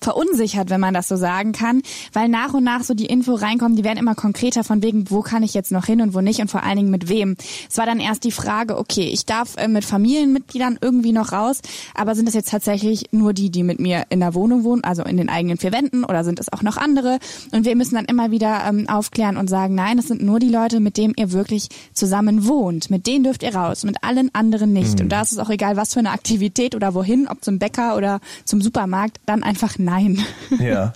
[0.00, 1.82] verunsichert, wenn man das so sagen kann,
[2.14, 5.20] weil nach und nach so die Info reinkommt, die werden immer konkreter von wegen, wo
[5.20, 7.36] kann ich jetzt noch hin und wo nicht und vor allen Dingen mit wem.
[7.68, 11.60] Es war dann erst die Frage, okay, ich darf äh, mit Familienmitgliedern irgendwie noch raus,
[11.94, 15.02] aber sind es jetzt tatsächlich nur die, die mit mir in der Wohnung wohnen, also
[15.02, 17.18] in den eigenen vier Wänden oder sind es auch noch andere?
[17.52, 20.48] Und wir müssen dann immer wieder ähm, aufklären und sagen, nein, es sind nur die
[20.48, 22.90] Leute, mit denen ihr wirklich zusammen wohnt.
[22.90, 24.98] Mit denen dürft ihr raus, mit allen anderen nicht.
[24.98, 25.04] Mhm.
[25.04, 27.96] Und da ist es auch egal, was für eine Aktivität oder wohin, ob zum Bäcker
[27.96, 30.18] oder zum Supermarkt, dann einfach nein.
[30.58, 30.92] Ja,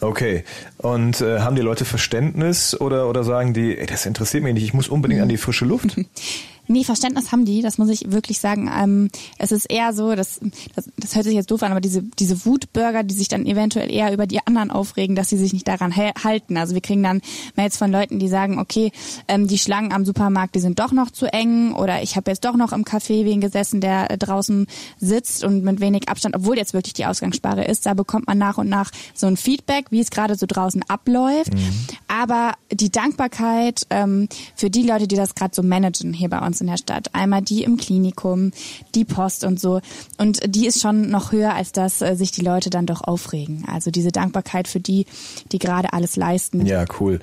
[0.00, 0.44] okay.
[0.78, 4.64] Und äh, haben die Leute Verständnis oder, oder sagen die, ey, das interessiert mich nicht,
[4.64, 5.96] ich muss unbedingt an die frische Luft?
[6.68, 8.70] Nee, Verständnis haben die, das muss ich wirklich sagen.
[8.72, 10.40] Ähm, es ist eher so, dass,
[10.74, 13.90] das, das hört sich jetzt doof an, aber diese, diese Wutbürger, die sich dann eventuell
[13.90, 16.56] eher über die anderen aufregen, dass sie sich nicht daran halten.
[16.56, 17.20] Also wir kriegen dann
[17.54, 18.92] Mails von Leuten, die sagen, okay,
[19.28, 22.44] ähm, die Schlangen am Supermarkt, die sind doch noch zu eng oder ich habe jetzt
[22.44, 24.66] doch noch im Café wen gesessen, der äh, draußen
[24.98, 28.58] sitzt und mit wenig Abstand, obwohl jetzt wirklich die Ausgangssperre ist, da bekommt man nach
[28.58, 31.54] und nach so ein Feedback, wie es gerade so draußen abläuft.
[31.54, 31.86] Mhm.
[32.08, 36.55] Aber die Dankbarkeit ähm, für die Leute, die das gerade so managen hier bei uns
[36.56, 37.08] uns in der Stadt.
[37.12, 38.52] Einmal die im Klinikum,
[38.94, 39.80] die Post und so.
[40.16, 43.64] Und die ist schon noch höher, als dass äh, sich die Leute dann doch aufregen.
[43.70, 45.06] Also diese Dankbarkeit für die,
[45.52, 46.64] die gerade alles leisten.
[46.64, 47.20] Ja, cool.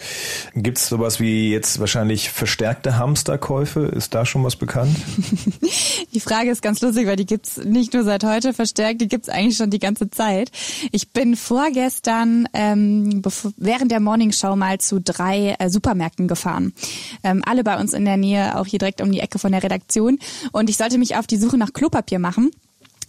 [0.56, 3.82] Gibt es sowas wie jetzt wahrscheinlich verstärkte Hamsterkäufe?
[3.82, 4.96] Ist da schon was bekannt?
[6.14, 9.30] die Frage ist ganz lustig, weil die gibt's nicht nur seit heute verstärkt, die gibt's
[9.30, 10.52] eigentlich schon die ganze Zeit.
[10.92, 13.22] Ich bin vorgestern ähm,
[13.58, 16.74] während der Morningshow mal zu drei äh, Supermärkten gefahren.
[17.24, 19.64] Ähm, alle bei uns in der Nähe, auch hier direkt um die Ecke von der
[19.64, 20.20] Redaktion.
[20.52, 22.52] Und ich sollte mich auf die Suche nach Klopapier machen.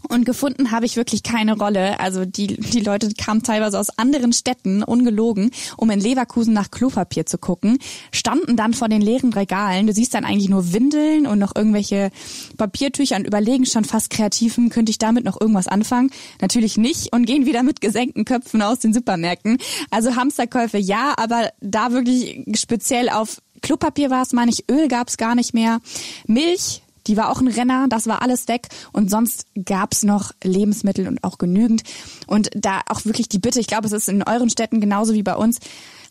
[0.09, 1.99] Und gefunden habe ich wirklich keine Rolle.
[2.01, 7.27] Also die, die Leute kamen teilweise aus anderen Städten, ungelogen, um in Leverkusen nach Klopapier
[7.27, 7.79] zu gucken,
[8.13, 9.87] standen dann vor den leeren Regalen.
[9.87, 12.11] Du siehst dann eigentlich nur Windeln und noch irgendwelche
[12.57, 16.11] Papiertücher und überlegen schon fast kreativen, könnte ich damit noch irgendwas anfangen?
[16.41, 19.59] Natürlich nicht und gehen wieder mit gesenkten Köpfen aus den Supermärkten.
[19.91, 25.09] Also Hamsterkäufe ja, aber da wirklich speziell auf Klopapier war es, meine ich, Öl gab
[25.09, 25.81] es gar nicht mehr.
[26.27, 28.69] Milch, die war auch ein Renner, das war alles weg.
[28.93, 31.83] Und sonst gab's noch Lebensmittel und auch genügend.
[32.27, 35.23] Und da auch wirklich die Bitte, ich glaube, es ist in euren Städten genauso wie
[35.23, 35.61] bei uns.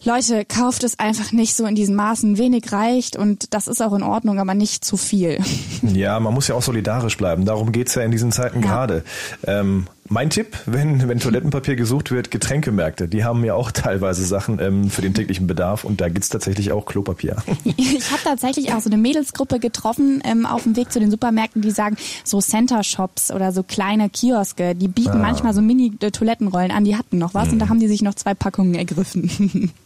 [0.04, 2.40] Leute, kauft es einfach nicht so in diesen Maßen.
[2.40, 5.38] Wenig reicht und das ist auch in Ordnung, aber nicht zu viel.
[5.94, 7.46] Ja, man muss ja auch solidarisch bleiben.
[7.46, 8.68] Darum geht's ja in diesen Zeiten ja.
[8.68, 9.04] gerade.
[9.46, 13.08] Ähm, mein Tipp, wenn, wenn Toilettenpapier gesucht wird, Getränkemärkte.
[13.08, 16.72] Die haben ja auch teilweise Sachen ähm, für den täglichen Bedarf und da gibt's tatsächlich
[16.72, 17.38] auch Klopapier.
[17.76, 21.62] Ich habe tatsächlich auch so eine Mädelsgruppe getroffen ähm, auf dem Weg zu den Supermärkten,
[21.62, 25.16] die sagen, so Center-Shops oder so kleine Kioske, die bieten ah.
[25.16, 27.54] manchmal so Mini-Toilettenrollen an, die hatten noch was mhm.
[27.54, 29.72] und da haben die sich noch zwei Packungen ergriffen.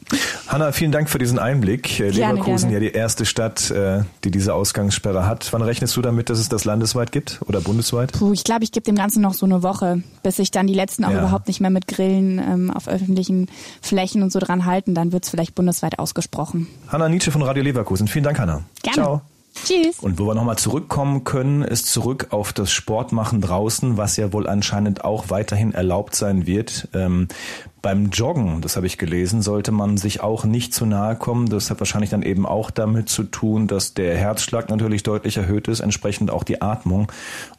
[0.47, 1.99] Hanna, vielen Dank für diesen Einblick.
[1.99, 2.86] Äh, gerne, Leverkusen gerne.
[2.86, 5.51] ja die erste Stadt, äh, die diese Ausgangssperre hat.
[5.51, 8.13] Wann rechnest du damit, dass es das landesweit gibt oder bundesweit?
[8.13, 10.74] Puh, ich glaube, ich gebe dem Ganzen noch so eine Woche, bis sich dann die
[10.74, 11.20] letzten auch ja.
[11.20, 13.48] überhaupt nicht mehr mit Grillen ähm, auf öffentlichen
[13.82, 14.93] Flächen und so dran halten.
[14.93, 16.67] Dann wird es vielleicht bundesweit ausgesprochen.
[16.88, 18.08] Hanna Nietzsche von Radio Leverkusen.
[18.08, 18.63] Vielen Dank, Hanna.
[18.84, 18.96] Gerne.
[18.96, 19.22] Ciao.
[19.65, 20.00] Tschüss.
[20.00, 24.48] Und wo wir nochmal zurückkommen können, ist zurück auf das Sportmachen draußen, was ja wohl
[24.48, 26.88] anscheinend auch weiterhin erlaubt sein wird.
[26.93, 27.28] Ähm,
[27.82, 31.48] Beim Joggen, das habe ich gelesen, sollte man sich auch nicht zu nahe kommen.
[31.48, 35.67] Das hat wahrscheinlich dann eben auch damit zu tun, dass der Herzschlag natürlich deutlich erhöht
[35.67, 37.12] ist, entsprechend auch die Atmung.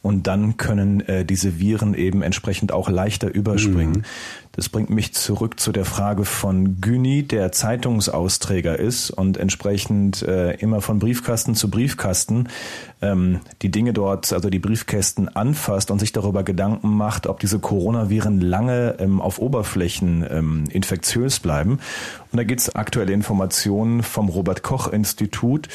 [0.02, 3.98] Und dann können äh, diese Viren eben entsprechend auch leichter überspringen.
[3.98, 4.47] Mhm.
[4.58, 10.54] Das bringt mich zurück zu der Frage von Güni, der Zeitungsausträger ist und entsprechend äh,
[10.54, 12.48] immer von Briefkasten zu Briefkasten
[13.02, 17.58] ähm, die Dinge dort, also die Briefkästen anfasst und sich darüber Gedanken macht, ob diese
[17.58, 21.78] Coronaviren lange ähm, auf Oberflächen ähm, infektiös bleiben.
[22.30, 25.68] Und da gibt es aktuelle Informationen vom Robert Koch Institut.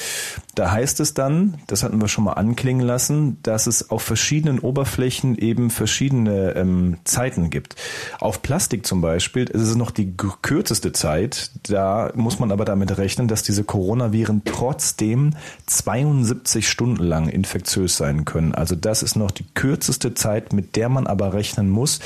[0.53, 4.59] Da heißt es dann, das hatten wir schon mal anklingen lassen, dass es auf verschiedenen
[4.59, 7.75] Oberflächen eben verschiedene ähm, Zeiten gibt.
[8.19, 11.51] Auf Plastik zum Beispiel ist es noch die kürzeste Zeit.
[11.63, 15.31] Da muss man aber damit rechnen, dass diese Coronaviren trotzdem
[15.65, 18.55] 72 Stunden lang infektiös sein können.
[18.55, 21.99] Also das ist noch die kürzeste Zeit, mit der man aber rechnen muss.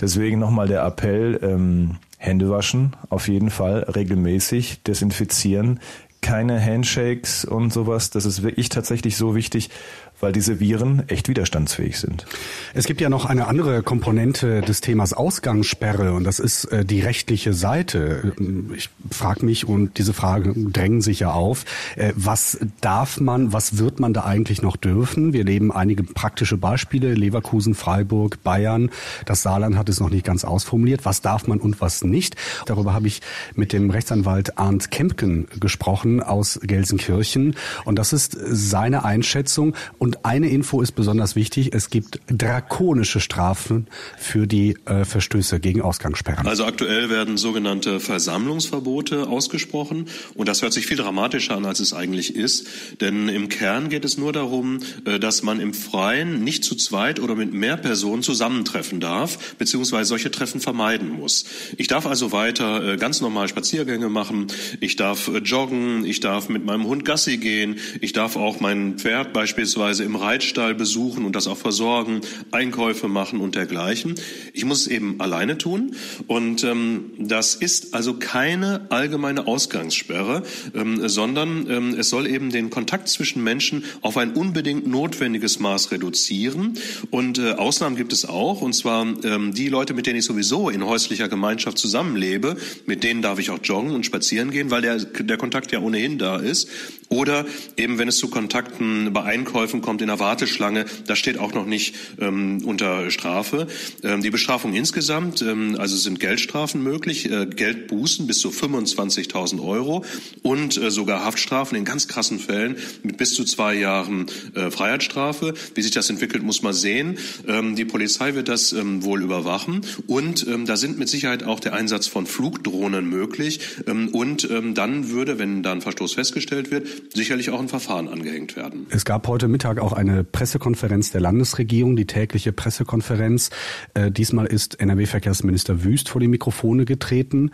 [0.00, 5.78] Deswegen nochmal der Appell, ähm, Hände waschen, auf jeden Fall regelmäßig, desinfizieren,
[6.20, 8.10] keine Handshakes und sowas.
[8.10, 9.70] Das ist wirklich tatsächlich so wichtig,
[10.20, 12.26] weil diese Viren echt widerstandsfähig sind.
[12.74, 17.00] Es gibt ja noch eine andere Komponente des Themas Ausgangssperre und das ist äh, die
[17.00, 18.32] rechtliche Seite.
[18.76, 21.64] Ich frage mich und diese Fragen drängen sich ja auf,
[21.96, 25.32] äh, was darf man, was wird man da eigentlich noch dürfen?
[25.32, 28.90] Wir leben einige praktische Beispiele, Leverkusen, Freiburg, Bayern,
[29.24, 32.36] das Saarland hat es noch nicht ganz ausformuliert, was darf man und was nicht.
[32.66, 33.20] Darüber habe ich
[33.54, 40.24] mit dem Rechtsanwalt Arndt Kempken gesprochen aus Gelsenkirchen und das ist seine Einschätzung und und
[40.24, 41.72] eine Info ist besonders wichtig.
[41.72, 43.86] Es gibt drakonische Strafen
[44.18, 46.48] für die äh, Verstöße gegen Ausgangssperren.
[46.48, 50.06] Also aktuell werden sogenannte Versammlungsverbote ausgesprochen.
[50.34, 52.66] Und das hört sich viel dramatischer an, als es eigentlich ist.
[53.00, 57.20] Denn im Kern geht es nur darum, äh, dass man im Freien nicht zu zweit
[57.20, 61.44] oder mit mehr Personen zusammentreffen darf, beziehungsweise solche Treffen vermeiden muss.
[61.76, 64.48] Ich darf also weiter äh, ganz normal Spaziergänge machen.
[64.80, 66.04] Ich darf äh, joggen.
[66.04, 67.76] Ich darf mit meinem Hund Gassi gehen.
[68.00, 73.08] Ich darf auch mein Pferd beispielsweise beispielsweise im Reitstall besuchen und das auch versorgen, Einkäufe
[73.08, 74.14] machen und dergleichen.
[74.52, 75.94] Ich muss es eben alleine tun.
[76.26, 80.42] Und ähm, das ist also keine allgemeine Ausgangssperre,
[80.74, 85.92] ähm, sondern ähm, es soll eben den Kontakt zwischen Menschen auf ein unbedingt notwendiges Maß
[85.92, 86.78] reduzieren.
[87.10, 88.60] Und äh, Ausnahmen gibt es auch.
[88.62, 93.22] Und zwar ähm, die Leute, mit denen ich sowieso in häuslicher Gemeinschaft zusammenlebe, mit denen
[93.22, 96.68] darf ich auch joggen und spazieren gehen, weil der, der Kontakt ja ohnehin da ist.
[97.08, 97.44] Oder
[97.76, 101.52] eben wenn es zu Kontakten bei Einkäufen kommt, kommt in der Warteschlange, das steht auch
[101.52, 103.66] noch nicht ähm, unter Strafe.
[104.04, 110.04] Ähm, die Bestrafung insgesamt, ähm, also sind Geldstrafen möglich, äh, Geldbußen bis zu 25.000 Euro
[110.42, 115.54] und äh, sogar Haftstrafen in ganz krassen Fällen mit bis zu zwei Jahren äh, Freiheitsstrafe.
[115.74, 117.18] Wie sich das entwickelt, muss man sehen.
[117.48, 121.58] Ähm, die Polizei wird das ähm, wohl überwachen und ähm, da sind mit Sicherheit auch
[121.58, 126.86] der Einsatz von Flugdrohnen möglich ähm, und ähm, dann würde, wenn dann Verstoß festgestellt wird,
[127.12, 128.86] sicherlich auch ein Verfahren angehängt werden.
[128.90, 133.50] Es gab heute Mittag auch eine Pressekonferenz der Landesregierung, die tägliche Pressekonferenz.
[133.94, 137.50] Äh, diesmal ist NRW-Verkehrsminister Wüst vor die Mikrofone getreten.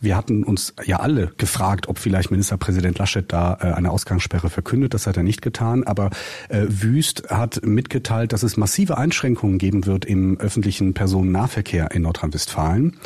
[0.00, 4.94] Wir hatten uns ja alle gefragt, ob vielleicht Ministerpräsident Laschet da äh, eine Ausgangssperre verkündet.
[4.94, 5.84] Das hat er nicht getan.
[5.84, 6.10] Aber
[6.48, 12.96] äh, Wüst hat mitgeteilt, dass es massive Einschränkungen geben wird im öffentlichen Personennahverkehr in Nordrhein-Westfalen.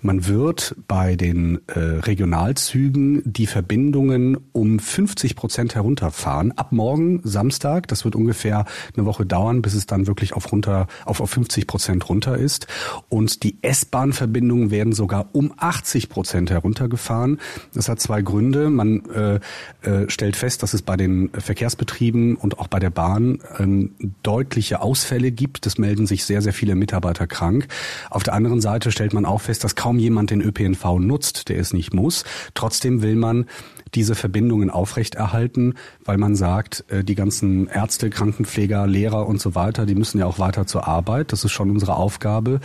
[0.00, 6.52] Man wird bei den äh, Regionalzügen die Verbindungen um 50 Prozent herunterfahren.
[6.52, 8.64] Ab morgen Samstag, das wird ungefähr
[8.96, 12.66] eine Woche dauern, bis es dann wirklich auf runter, auf, auf 50 Prozent runter ist.
[13.08, 17.40] Und die S-Bahn-Verbindungen werden sogar um 80 Prozent heruntergefahren.
[17.72, 18.70] Das hat zwei Gründe.
[18.70, 19.40] Man äh,
[19.88, 24.80] äh, stellt fest, dass es bei den Verkehrsbetrieben und auch bei der Bahn ähm, deutliche
[24.80, 25.66] Ausfälle gibt.
[25.66, 27.68] Das melden sich sehr, sehr viele Mitarbeiter krank.
[28.10, 31.58] Auf der anderen Seite stellt man auch fest, dass kaum jemand den ÖPNV nutzt, der
[31.58, 32.24] es nicht muss.
[32.54, 33.46] Trotzdem will man
[33.94, 39.86] diese Verbindungen aufrechterhalten, weil man sagt, äh, die ganzen Ärzte, Krankenpfleger, Lehrer und so weiter,
[39.86, 41.32] die müssen ja auch weiter zur Arbeit.
[41.32, 42.60] Das ist schon unsere Aufgabe.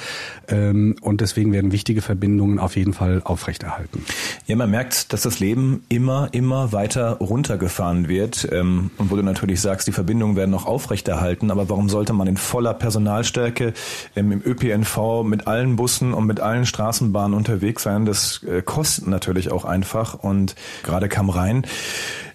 [0.48, 4.04] Ähm, und deswegen werden wichtige Verbindungen auf jeden Fall aufrechterhalten.
[4.48, 8.48] Ja, man merkt, dass das Leben immer, immer weiter runtergefahren wird.
[8.52, 11.52] Ähm, und wo du natürlich sagst, die Verbindungen werden noch aufrechterhalten.
[11.52, 13.74] Aber warum sollte man in voller Personalstärke
[14.16, 18.06] ähm, im ÖPNV mit allen Bussen und mit allen Straßenbahnen unterwegs sein?
[18.06, 20.16] Das äh, kostet natürlich auch einfach.
[20.16, 21.64] Und gerade kam rein.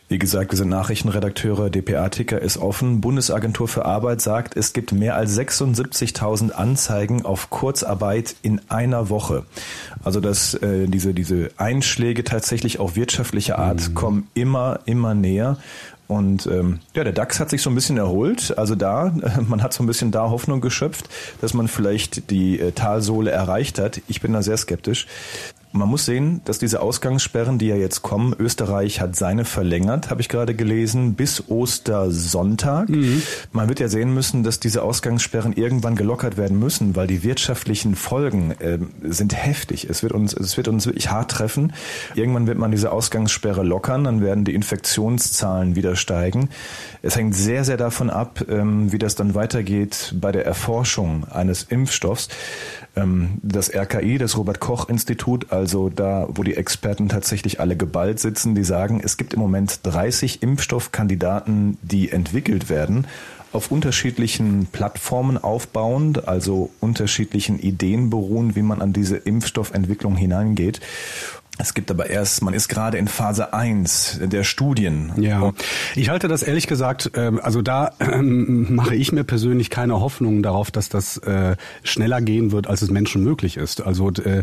[0.09, 3.01] Wie gesagt, wir sind Nachrichtenredakteure, DPA-Ticker ist offen.
[3.01, 9.45] Bundesagentur für Arbeit sagt, es gibt mehr als 76.000 Anzeigen auf Kurzarbeit in einer Woche.
[10.05, 13.95] Also dass äh, diese, diese Einschläge tatsächlich auch wirtschaftlicher Art mhm.
[13.95, 15.57] kommen immer, immer näher.
[16.07, 18.59] und ähm, ja, der DAX hat sich so ein bisschen erholt.
[18.59, 19.15] Also da,
[19.49, 21.09] man hat so ein bisschen da Hoffnung geschöpft,
[21.41, 24.03] dass man vielleicht die äh, Talsohle erreicht hat.
[24.09, 25.07] Ich bin da sehr skeptisch.
[25.77, 30.21] Man muss sehen, dass diese Ausgangssperren, die ja jetzt kommen, Österreich hat seine verlängert, habe
[30.21, 32.89] ich gerade gelesen, bis Ostersonntag.
[32.89, 33.23] Mhm.
[33.51, 37.97] Man wird ja sehen müssen, dass diese Ausgangssperren irgendwann gelockert werden müssen, weil die wirtschaftlichen
[37.97, 39.91] Folgen äh, sind heftig.
[39.91, 41.73] Es wird uns, es wird uns wirklich hart treffen.
[42.15, 46.51] Irgendwann wird man diese Ausgangssperre lockern, dann werden die Infektionszahlen wieder steigen.
[47.03, 51.65] Es hängt sehr, sehr davon ab, ähm, wie das dann weitergeht bei der Erforschung eines
[51.65, 52.29] Impfstoffs.
[52.97, 58.21] Ähm, das RKI, das Robert Koch Institut, also da, wo die Experten tatsächlich alle geballt
[58.21, 63.07] sitzen, die sagen, es gibt im Moment 30 Impfstoffkandidaten, die entwickelt werden
[63.55, 70.81] auf unterschiedlichen Plattformen aufbauend, also unterschiedlichen Ideen beruhen, wie man an diese Impfstoffentwicklung hineingeht.
[71.57, 75.13] Es gibt aber erst, man ist gerade in Phase 1 der Studien.
[75.17, 75.53] Ja,
[75.95, 80.43] ich halte das ehrlich gesagt, ähm, also da ähm, mache ich mir persönlich keine Hoffnung
[80.43, 83.83] darauf, dass das äh, schneller gehen wird, als es Menschen möglich ist.
[83.83, 84.43] Also äh,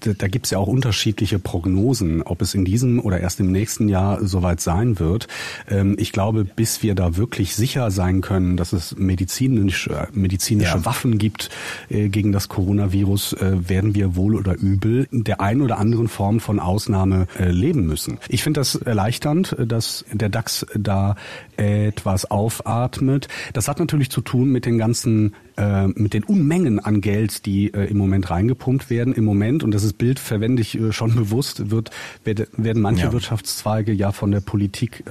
[0.00, 3.88] da gibt es ja auch unterschiedliche Prognosen, ob es in diesem oder erst im nächsten
[3.88, 5.28] Jahr soweit sein wird.
[5.70, 10.84] Ähm, ich glaube, bis wir da wirklich sicher sein können, dass es medizinische, medizinische ja.
[10.84, 11.48] Waffen gibt
[11.88, 16.54] äh, gegen das Coronavirus, werden wir wohl oder übel der ein oder anderen Form Form
[16.54, 18.18] von Ausnahme äh, leben müssen.
[18.28, 21.16] Ich finde das erleichternd, äh, dass der DAX da
[21.56, 23.28] etwas aufatmet.
[23.52, 27.72] Das hat natürlich zu tun mit den ganzen, äh, mit den Unmengen an Geld, die
[27.72, 29.14] äh, im Moment reingepumpt werden.
[29.14, 31.90] Im Moment, und das ist Bild verwende ich äh, schon bewusst, wird,
[32.24, 33.12] werden manche ja.
[33.12, 35.04] Wirtschaftszweige ja von der Politik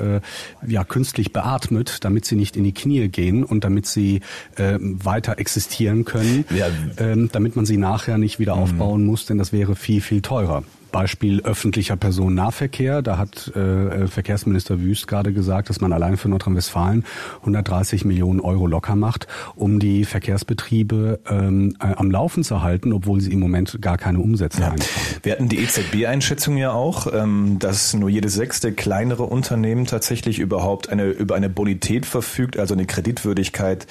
[0.67, 4.21] ja künstlich beatmet, damit sie nicht in die Knie gehen und damit sie
[4.55, 6.67] weiter existieren können, ja.
[6.97, 8.63] ähm, damit man sie nachher nicht wieder mhm.
[8.63, 10.63] aufbauen muss, denn das wäre viel, viel teurer.
[10.93, 13.01] Beispiel öffentlicher Personennahverkehr.
[13.01, 17.03] Da hat äh, Verkehrsminister Wüst gerade gesagt, dass man allein für Nordrhein-Westfalen
[17.41, 23.19] 130 Millionen Euro locker macht, um die Verkehrsbetriebe ähm, äh, am Laufen zu halten, obwohl
[23.19, 24.71] sie im Moment gar keine Umsätze ja.
[24.71, 25.19] einfahren.
[25.23, 30.89] Wir hatten die EZB-Einschätzung ja auch, ähm, dass nur jedes sechste kleinere Unternehmen tatsächlich überhaupt
[30.89, 33.87] eine über eine Bonität verfügt, also eine Kreditwürdigkeit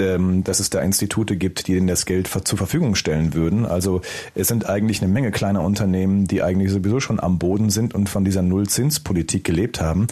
[0.00, 3.66] ähm, dass es da Institute gibt, die ihnen das Geld zur Verfügung stellen würden.
[3.66, 4.00] Also
[4.34, 8.08] es sind eigentlich eine Menge kleiner Unternehmen, die eigentlich sowieso schon am Boden sind und
[8.08, 10.06] von dieser Nullzinspolitik gelebt haben.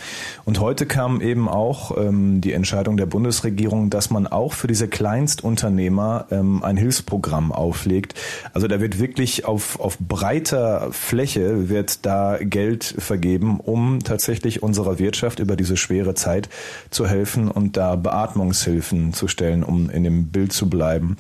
[0.45, 4.89] Und heute kam eben auch ähm, die Entscheidung der Bundesregierung, dass man auch für diese
[4.89, 8.15] Kleinstunternehmer ähm, ein Hilfsprogramm auflegt.
[8.53, 14.99] Also da wird wirklich auf, auf breiter Fläche wird da Geld vergeben, um tatsächlich unserer
[14.99, 16.49] Wirtschaft über diese schwere Zeit
[16.91, 21.17] zu helfen und da Beatmungshilfen zu stellen, um um in dem Bild zu bleiben.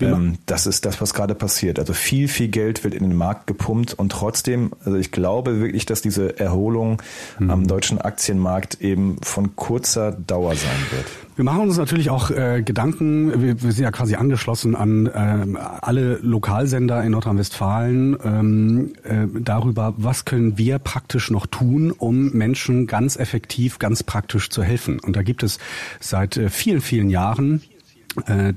[0.00, 1.78] Ähm, das ist das, was gerade passiert.
[1.78, 5.86] Also viel, viel Geld wird in den Markt gepumpt und trotzdem, also ich glaube wirklich,
[5.86, 7.00] dass diese Erholung
[7.38, 7.50] mhm.
[7.50, 11.06] am deutschen Aktienmarkt eben von kurzer Dauer sein wird.
[11.36, 15.58] Wir machen uns natürlich auch äh, Gedanken, wir, wir sind ja quasi angeschlossen an äh,
[15.82, 22.86] alle Lokalsender in Nordrhein-Westfalen ähm, äh, darüber, was können wir praktisch noch tun, um Menschen
[22.86, 24.98] ganz effektiv, ganz praktisch zu helfen.
[24.98, 25.58] Und da gibt es
[26.00, 27.62] seit äh, vielen, vielen Jahren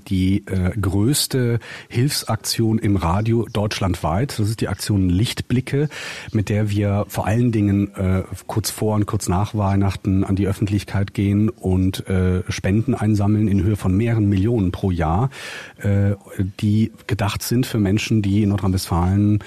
[0.07, 4.39] die äh, größte Hilfsaktion im Radio deutschlandweit.
[4.39, 5.89] Das ist die Aktion Lichtblicke,
[6.31, 10.47] mit der wir vor allen Dingen äh, kurz vor und kurz nach Weihnachten an die
[10.47, 15.29] Öffentlichkeit gehen und äh, Spenden einsammeln in Höhe von mehreren Millionen pro Jahr,
[15.77, 16.15] äh,
[16.59, 19.39] die gedacht sind für Menschen, die in Nordrhein-Westfalen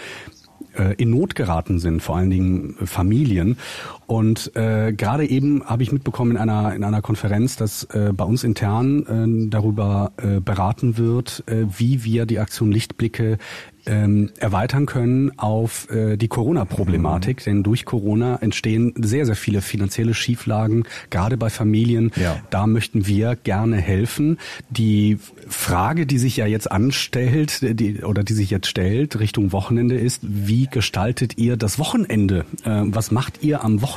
[0.76, 3.58] äh, in Not geraten sind, vor allen Dingen Familien.
[4.06, 8.24] Und äh, gerade eben habe ich mitbekommen in einer in einer Konferenz, dass äh, bei
[8.24, 13.38] uns intern äh, darüber äh, beraten wird, äh, wie wir die Aktion Lichtblicke
[13.86, 17.40] ähm, erweitern können auf äh, die Corona-Problematik.
[17.40, 17.44] Mhm.
[17.44, 22.12] Denn durch Corona entstehen sehr, sehr viele finanzielle Schieflagen, gerade bei Familien.
[22.16, 22.36] Ja.
[22.50, 24.38] Da möchten wir gerne helfen.
[24.70, 29.96] Die Frage, die sich ja jetzt anstellt, die, oder die sich jetzt stellt Richtung Wochenende
[29.96, 32.44] ist, wie gestaltet ihr das Wochenende?
[32.64, 33.91] Äh, was macht ihr am Wochenende?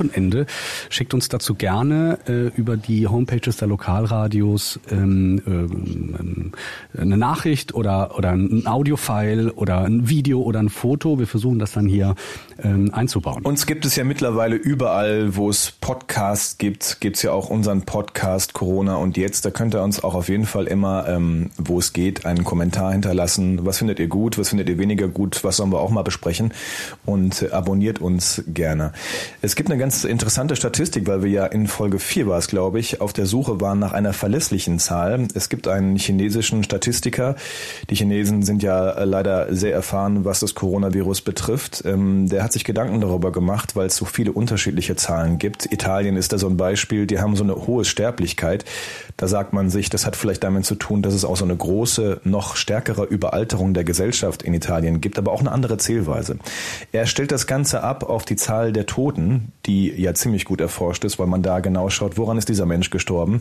[0.90, 6.52] Schickt uns dazu gerne äh, über die Homepages der Lokalradios ähm, ähm,
[6.98, 11.20] eine Nachricht oder, oder ein Audiofile oder ein Video oder ein Foto.
[11.20, 12.16] Wir versuchen das dann hier
[12.64, 13.44] ähm, einzubauen.
[13.44, 17.84] Uns gibt es ja mittlerweile überall, wo es Podcasts gibt, gibt es ja auch unseren
[17.84, 19.46] Podcast Corona und jetzt.
[19.46, 22.92] Da könnt ihr uns auch auf jeden Fall immer, ähm, wo es geht, einen Kommentar
[22.92, 23.66] hinterlassen.
[23.66, 26.54] Was findet ihr gut, was findet ihr weniger gut, was sollen wir auch mal besprechen
[27.06, 28.94] und äh, abonniert uns gerne.
[29.42, 32.80] Es gibt eine ganz interessante Statistik, weil wir ja in Folge 4 war es, glaube
[32.80, 35.28] ich, auf der Suche waren nach einer verlässlichen Zahl.
[35.34, 37.36] Es gibt einen chinesischen Statistiker.
[37.90, 41.82] Die Chinesen sind ja leider sehr sehr erfahren, was das Coronavirus betrifft.
[41.86, 45.72] Ähm, der hat sich Gedanken darüber gemacht, weil es so viele unterschiedliche Zahlen gibt.
[45.72, 48.64] Italien ist da so ein Beispiel, die haben so eine hohe Sterblichkeit.
[49.18, 51.56] Da sagt man sich, das hat vielleicht damit zu tun, dass es auch so eine
[51.56, 56.38] große, noch stärkere Überalterung der Gesellschaft in Italien gibt, aber auch eine andere Zählweise.
[56.92, 61.06] Er stellt das Ganze ab auf die Zahl der Toten, die ja ziemlich gut erforscht
[61.06, 63.40] ist, weil man da genau schaut, woran ist dieser Mensch gestorben.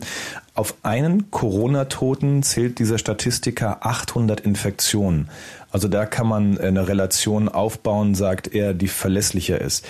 [0.55, 5.29] Auf einen Corona-Toten zählt dieser Statistiker 800 Infektionen.
[5.75, 9.85] Also da kann man eine Relation aufbauen, sagt er, die verlässlicher ist.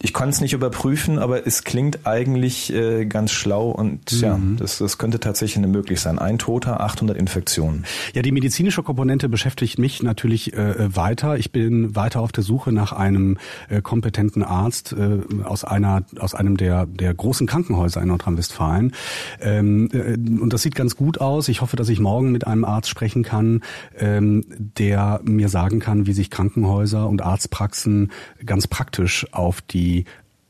[0.00, 4.20] Ich kann es nicht überprüfen, aber es klingt eigentlich äh, ganz schlau und mhm.
[4.20, 6.20] ja, das, das könnte tatsächlich eine möglich sein.
[6.20, 7.84] Ein Toter, 800 Infektionen.
[8.14, 11.36] Ja, die medizinische Komponente beschäftigt mich natürlich äh, weiter.
[11.36, 13.36] Ich bin weiter auf der Suche nach einem
[13.68, 18.92] äh, kompetenten Arzt äh, aus einer aus einem der der großen Krankenhäuser in Nordrhein-Westfalen.
[19.40, 21.48] Ähm, äh, und das sieht ganz gut aus.
[21.48, 23.62] Ich hoffe, dass ich morgen mit einem Arzt sprechen kann,
[23.98, 28.12] ähm, der mir sagen kann, wie sich Krankenhäuser und Arztpraxen
[28.44, 30.04] ganz praktisch auf die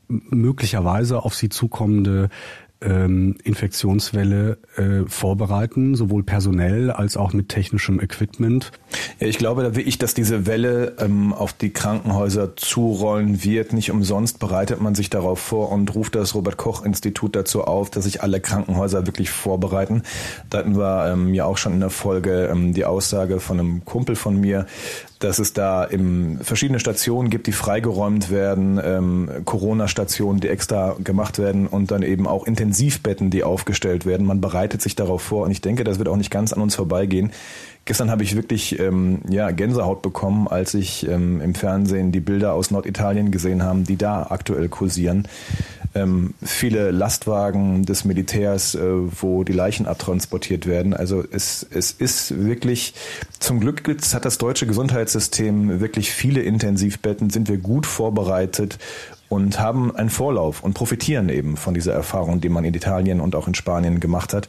[0.07, 2.29] möglicherweise auf sie zukommende
[2.81, 8.71] ähm, Infektionswelle äh, vorbereiten, sowohl personell als auch mit technischem Equipment.
[9.19, 13.73] Ja, ich glaube da wirklich, dass diese Welle ähm, auf die Krankenhäuser zurollen wird.
[13.73, 17.89] Nicht umsonst bereitet man sich darauf vor und ruft das Robert Koch Institut dazu auf,
[17.89, 20.03] dass sich alle Krankenhäuser wirklich vorbereiten.
[20.49, 23.85] Da hatten wir ähm, ja auch schon in der Folge ähm, die Aussage von einem
[23.85, 24.65] Kumpel von mir,
[25.19, 31.39] dass es da im, verschiedene Stationen gibt, die freigeräumt werden, ähm, Corona-Stationen, die extra gemacht
[31.39, 34.25] werden und dann eben auch Intensivbetten, die aufgestellt werden.
[34.25, 36.75] Man bereitet sich darauf vor und ich denke, das wird auch nicht ganz an uns
[36.75, 37.31] vorbeigehen.
[37.85, 42.53] Gestern habe ich wirklich ähm, ja, Gänsehaut bekommen, als ich ähm, im Fernsehen die Bilder
[42.53, 45.27] aus Norditalien gesehen habe, die da aktuell kursieren
[45.95, 50.93] ähm, viele Lastwagen des Militärs, äh, wo die Leichen abtransportiert werden.
[50.93, 52.93] Also es, es ist wirklich,
[53.39, 53.83] zum Glück
[54.13, 58.77] hat das deutsche Gesundheitssystem wirklich viele Intensivbetten, sind wir gut vorbereitet
[59.29, 63.35] und haben einen Vorlauf und profitieren eben von dieser Erfahrung, die man in Italien und
[63.35, 64.47] auch in Spanien gemacht hat.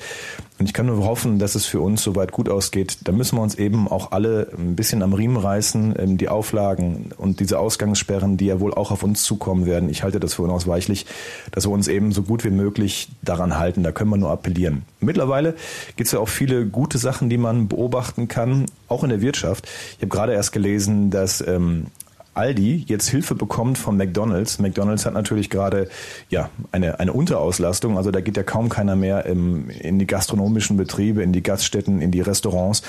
[0.58, 2.98] Und ich kann nur hoffen, dass es für uns soweit gut ausgeht.
[3.04, 7.10] Da müssen wir uns eben auch alle ein bisschen am Riemen reißen, ähm, die Auflagen
[7.16, 9.88] und diese Ausgangssperren, die ja wohl auch auf uns zukommen werden.
[9.90, 11.06] Ich halte das für unausweichlich,
[11.52, 13.82] dass wir uns eben so gut wie möglich daran halten.
[13.82, 14.82] Da können wir nur appellieren.
[15.00, 15.54] Mittlerweile
[15.96, 19.68] gibt es ja auch viele gute Sachen, die man beobachten kann, auch in der Wirtschaft.
[19.96, 21.86] Ich habe gerade erst gelesen, dass ähm,
[22.36, 24.58] Aldi jetzt Hilfe bekommt von McDonald's.
[24.58, 25.88] McDonald's hat natürlich gerade
[26.28, 30.76] ja eine, eine Unterauslastung, also da geht ja kaum keiner mehr im, in die gastronomischen
[30.76, 32.82] Betriebe, in die Gaststätten, in die Restaurants.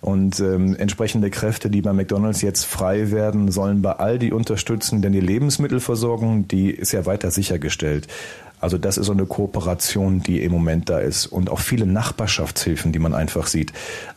[0.00, 5.12] Und ähm, entsprechende Kräfte, die bei McDonald's jetzt frei werden, sollen bei Aldi unterstützen, denn
[5.12, 8.06] die Lebensmittelversorgung, die ist ja weiter sichergestellt.
[8.60, 12.92] Also das ist so eine Kooperation, die im Moment da ist und auch viele Nachbarschaftshilfen,
[12.92, 13.72] die man einfach sieht.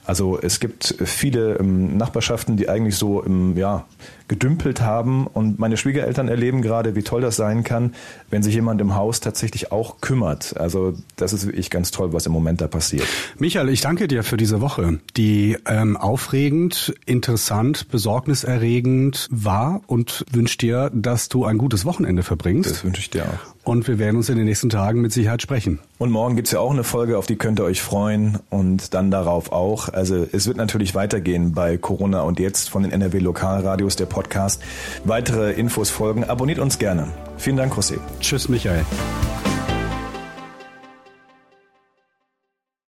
[0.05, 3.85] Also es gibt viele ähm, Nachbarschaften, die eigentlich so ähm, ja,
[4.27, 7.93] gedümpelt haben und meine Schwiegereltern erleben gerade, wie toll das sein kann,
[8.29, 10.55] wenn sich jemand im Haus tatsächlich auch kümmert.
[10.57, 13.05] Also das ist wirklich ganz toll, was im Moment da passiert.
[13.39, 20.57] Michael, ich danke dir für diese Woche, die ähm, aufregend, interessant, besorgniserregend war und wünsche
[20.57, 22.71] dir, dass du ein gutes Wochenende verbringst.
[22.71, 23.51] Das wünsche ich dir auch.
[23.63, 25.79] Und wir werden uns in den nächsten Tagen mit Sicherheit sprechen.
[25.99, 29.11] Und morgen gibt's ja auch eine Folge, auf die könnt ihr euch freuen und dann
[29.11, 29.89] darauf auch.
[30.01, 34.59] Also es wird natürlich weitergehen bei Corona und jetzt von den NRW Lokalradios, der Podcast.
[35.03, 36.23] Weitere Infos folgen.
[36.23, 37.09] Abonniert uns gerne.
[37.37, 37.99] Vielen Dank, José.
[38.19, 38.83] Tschüss, Michael.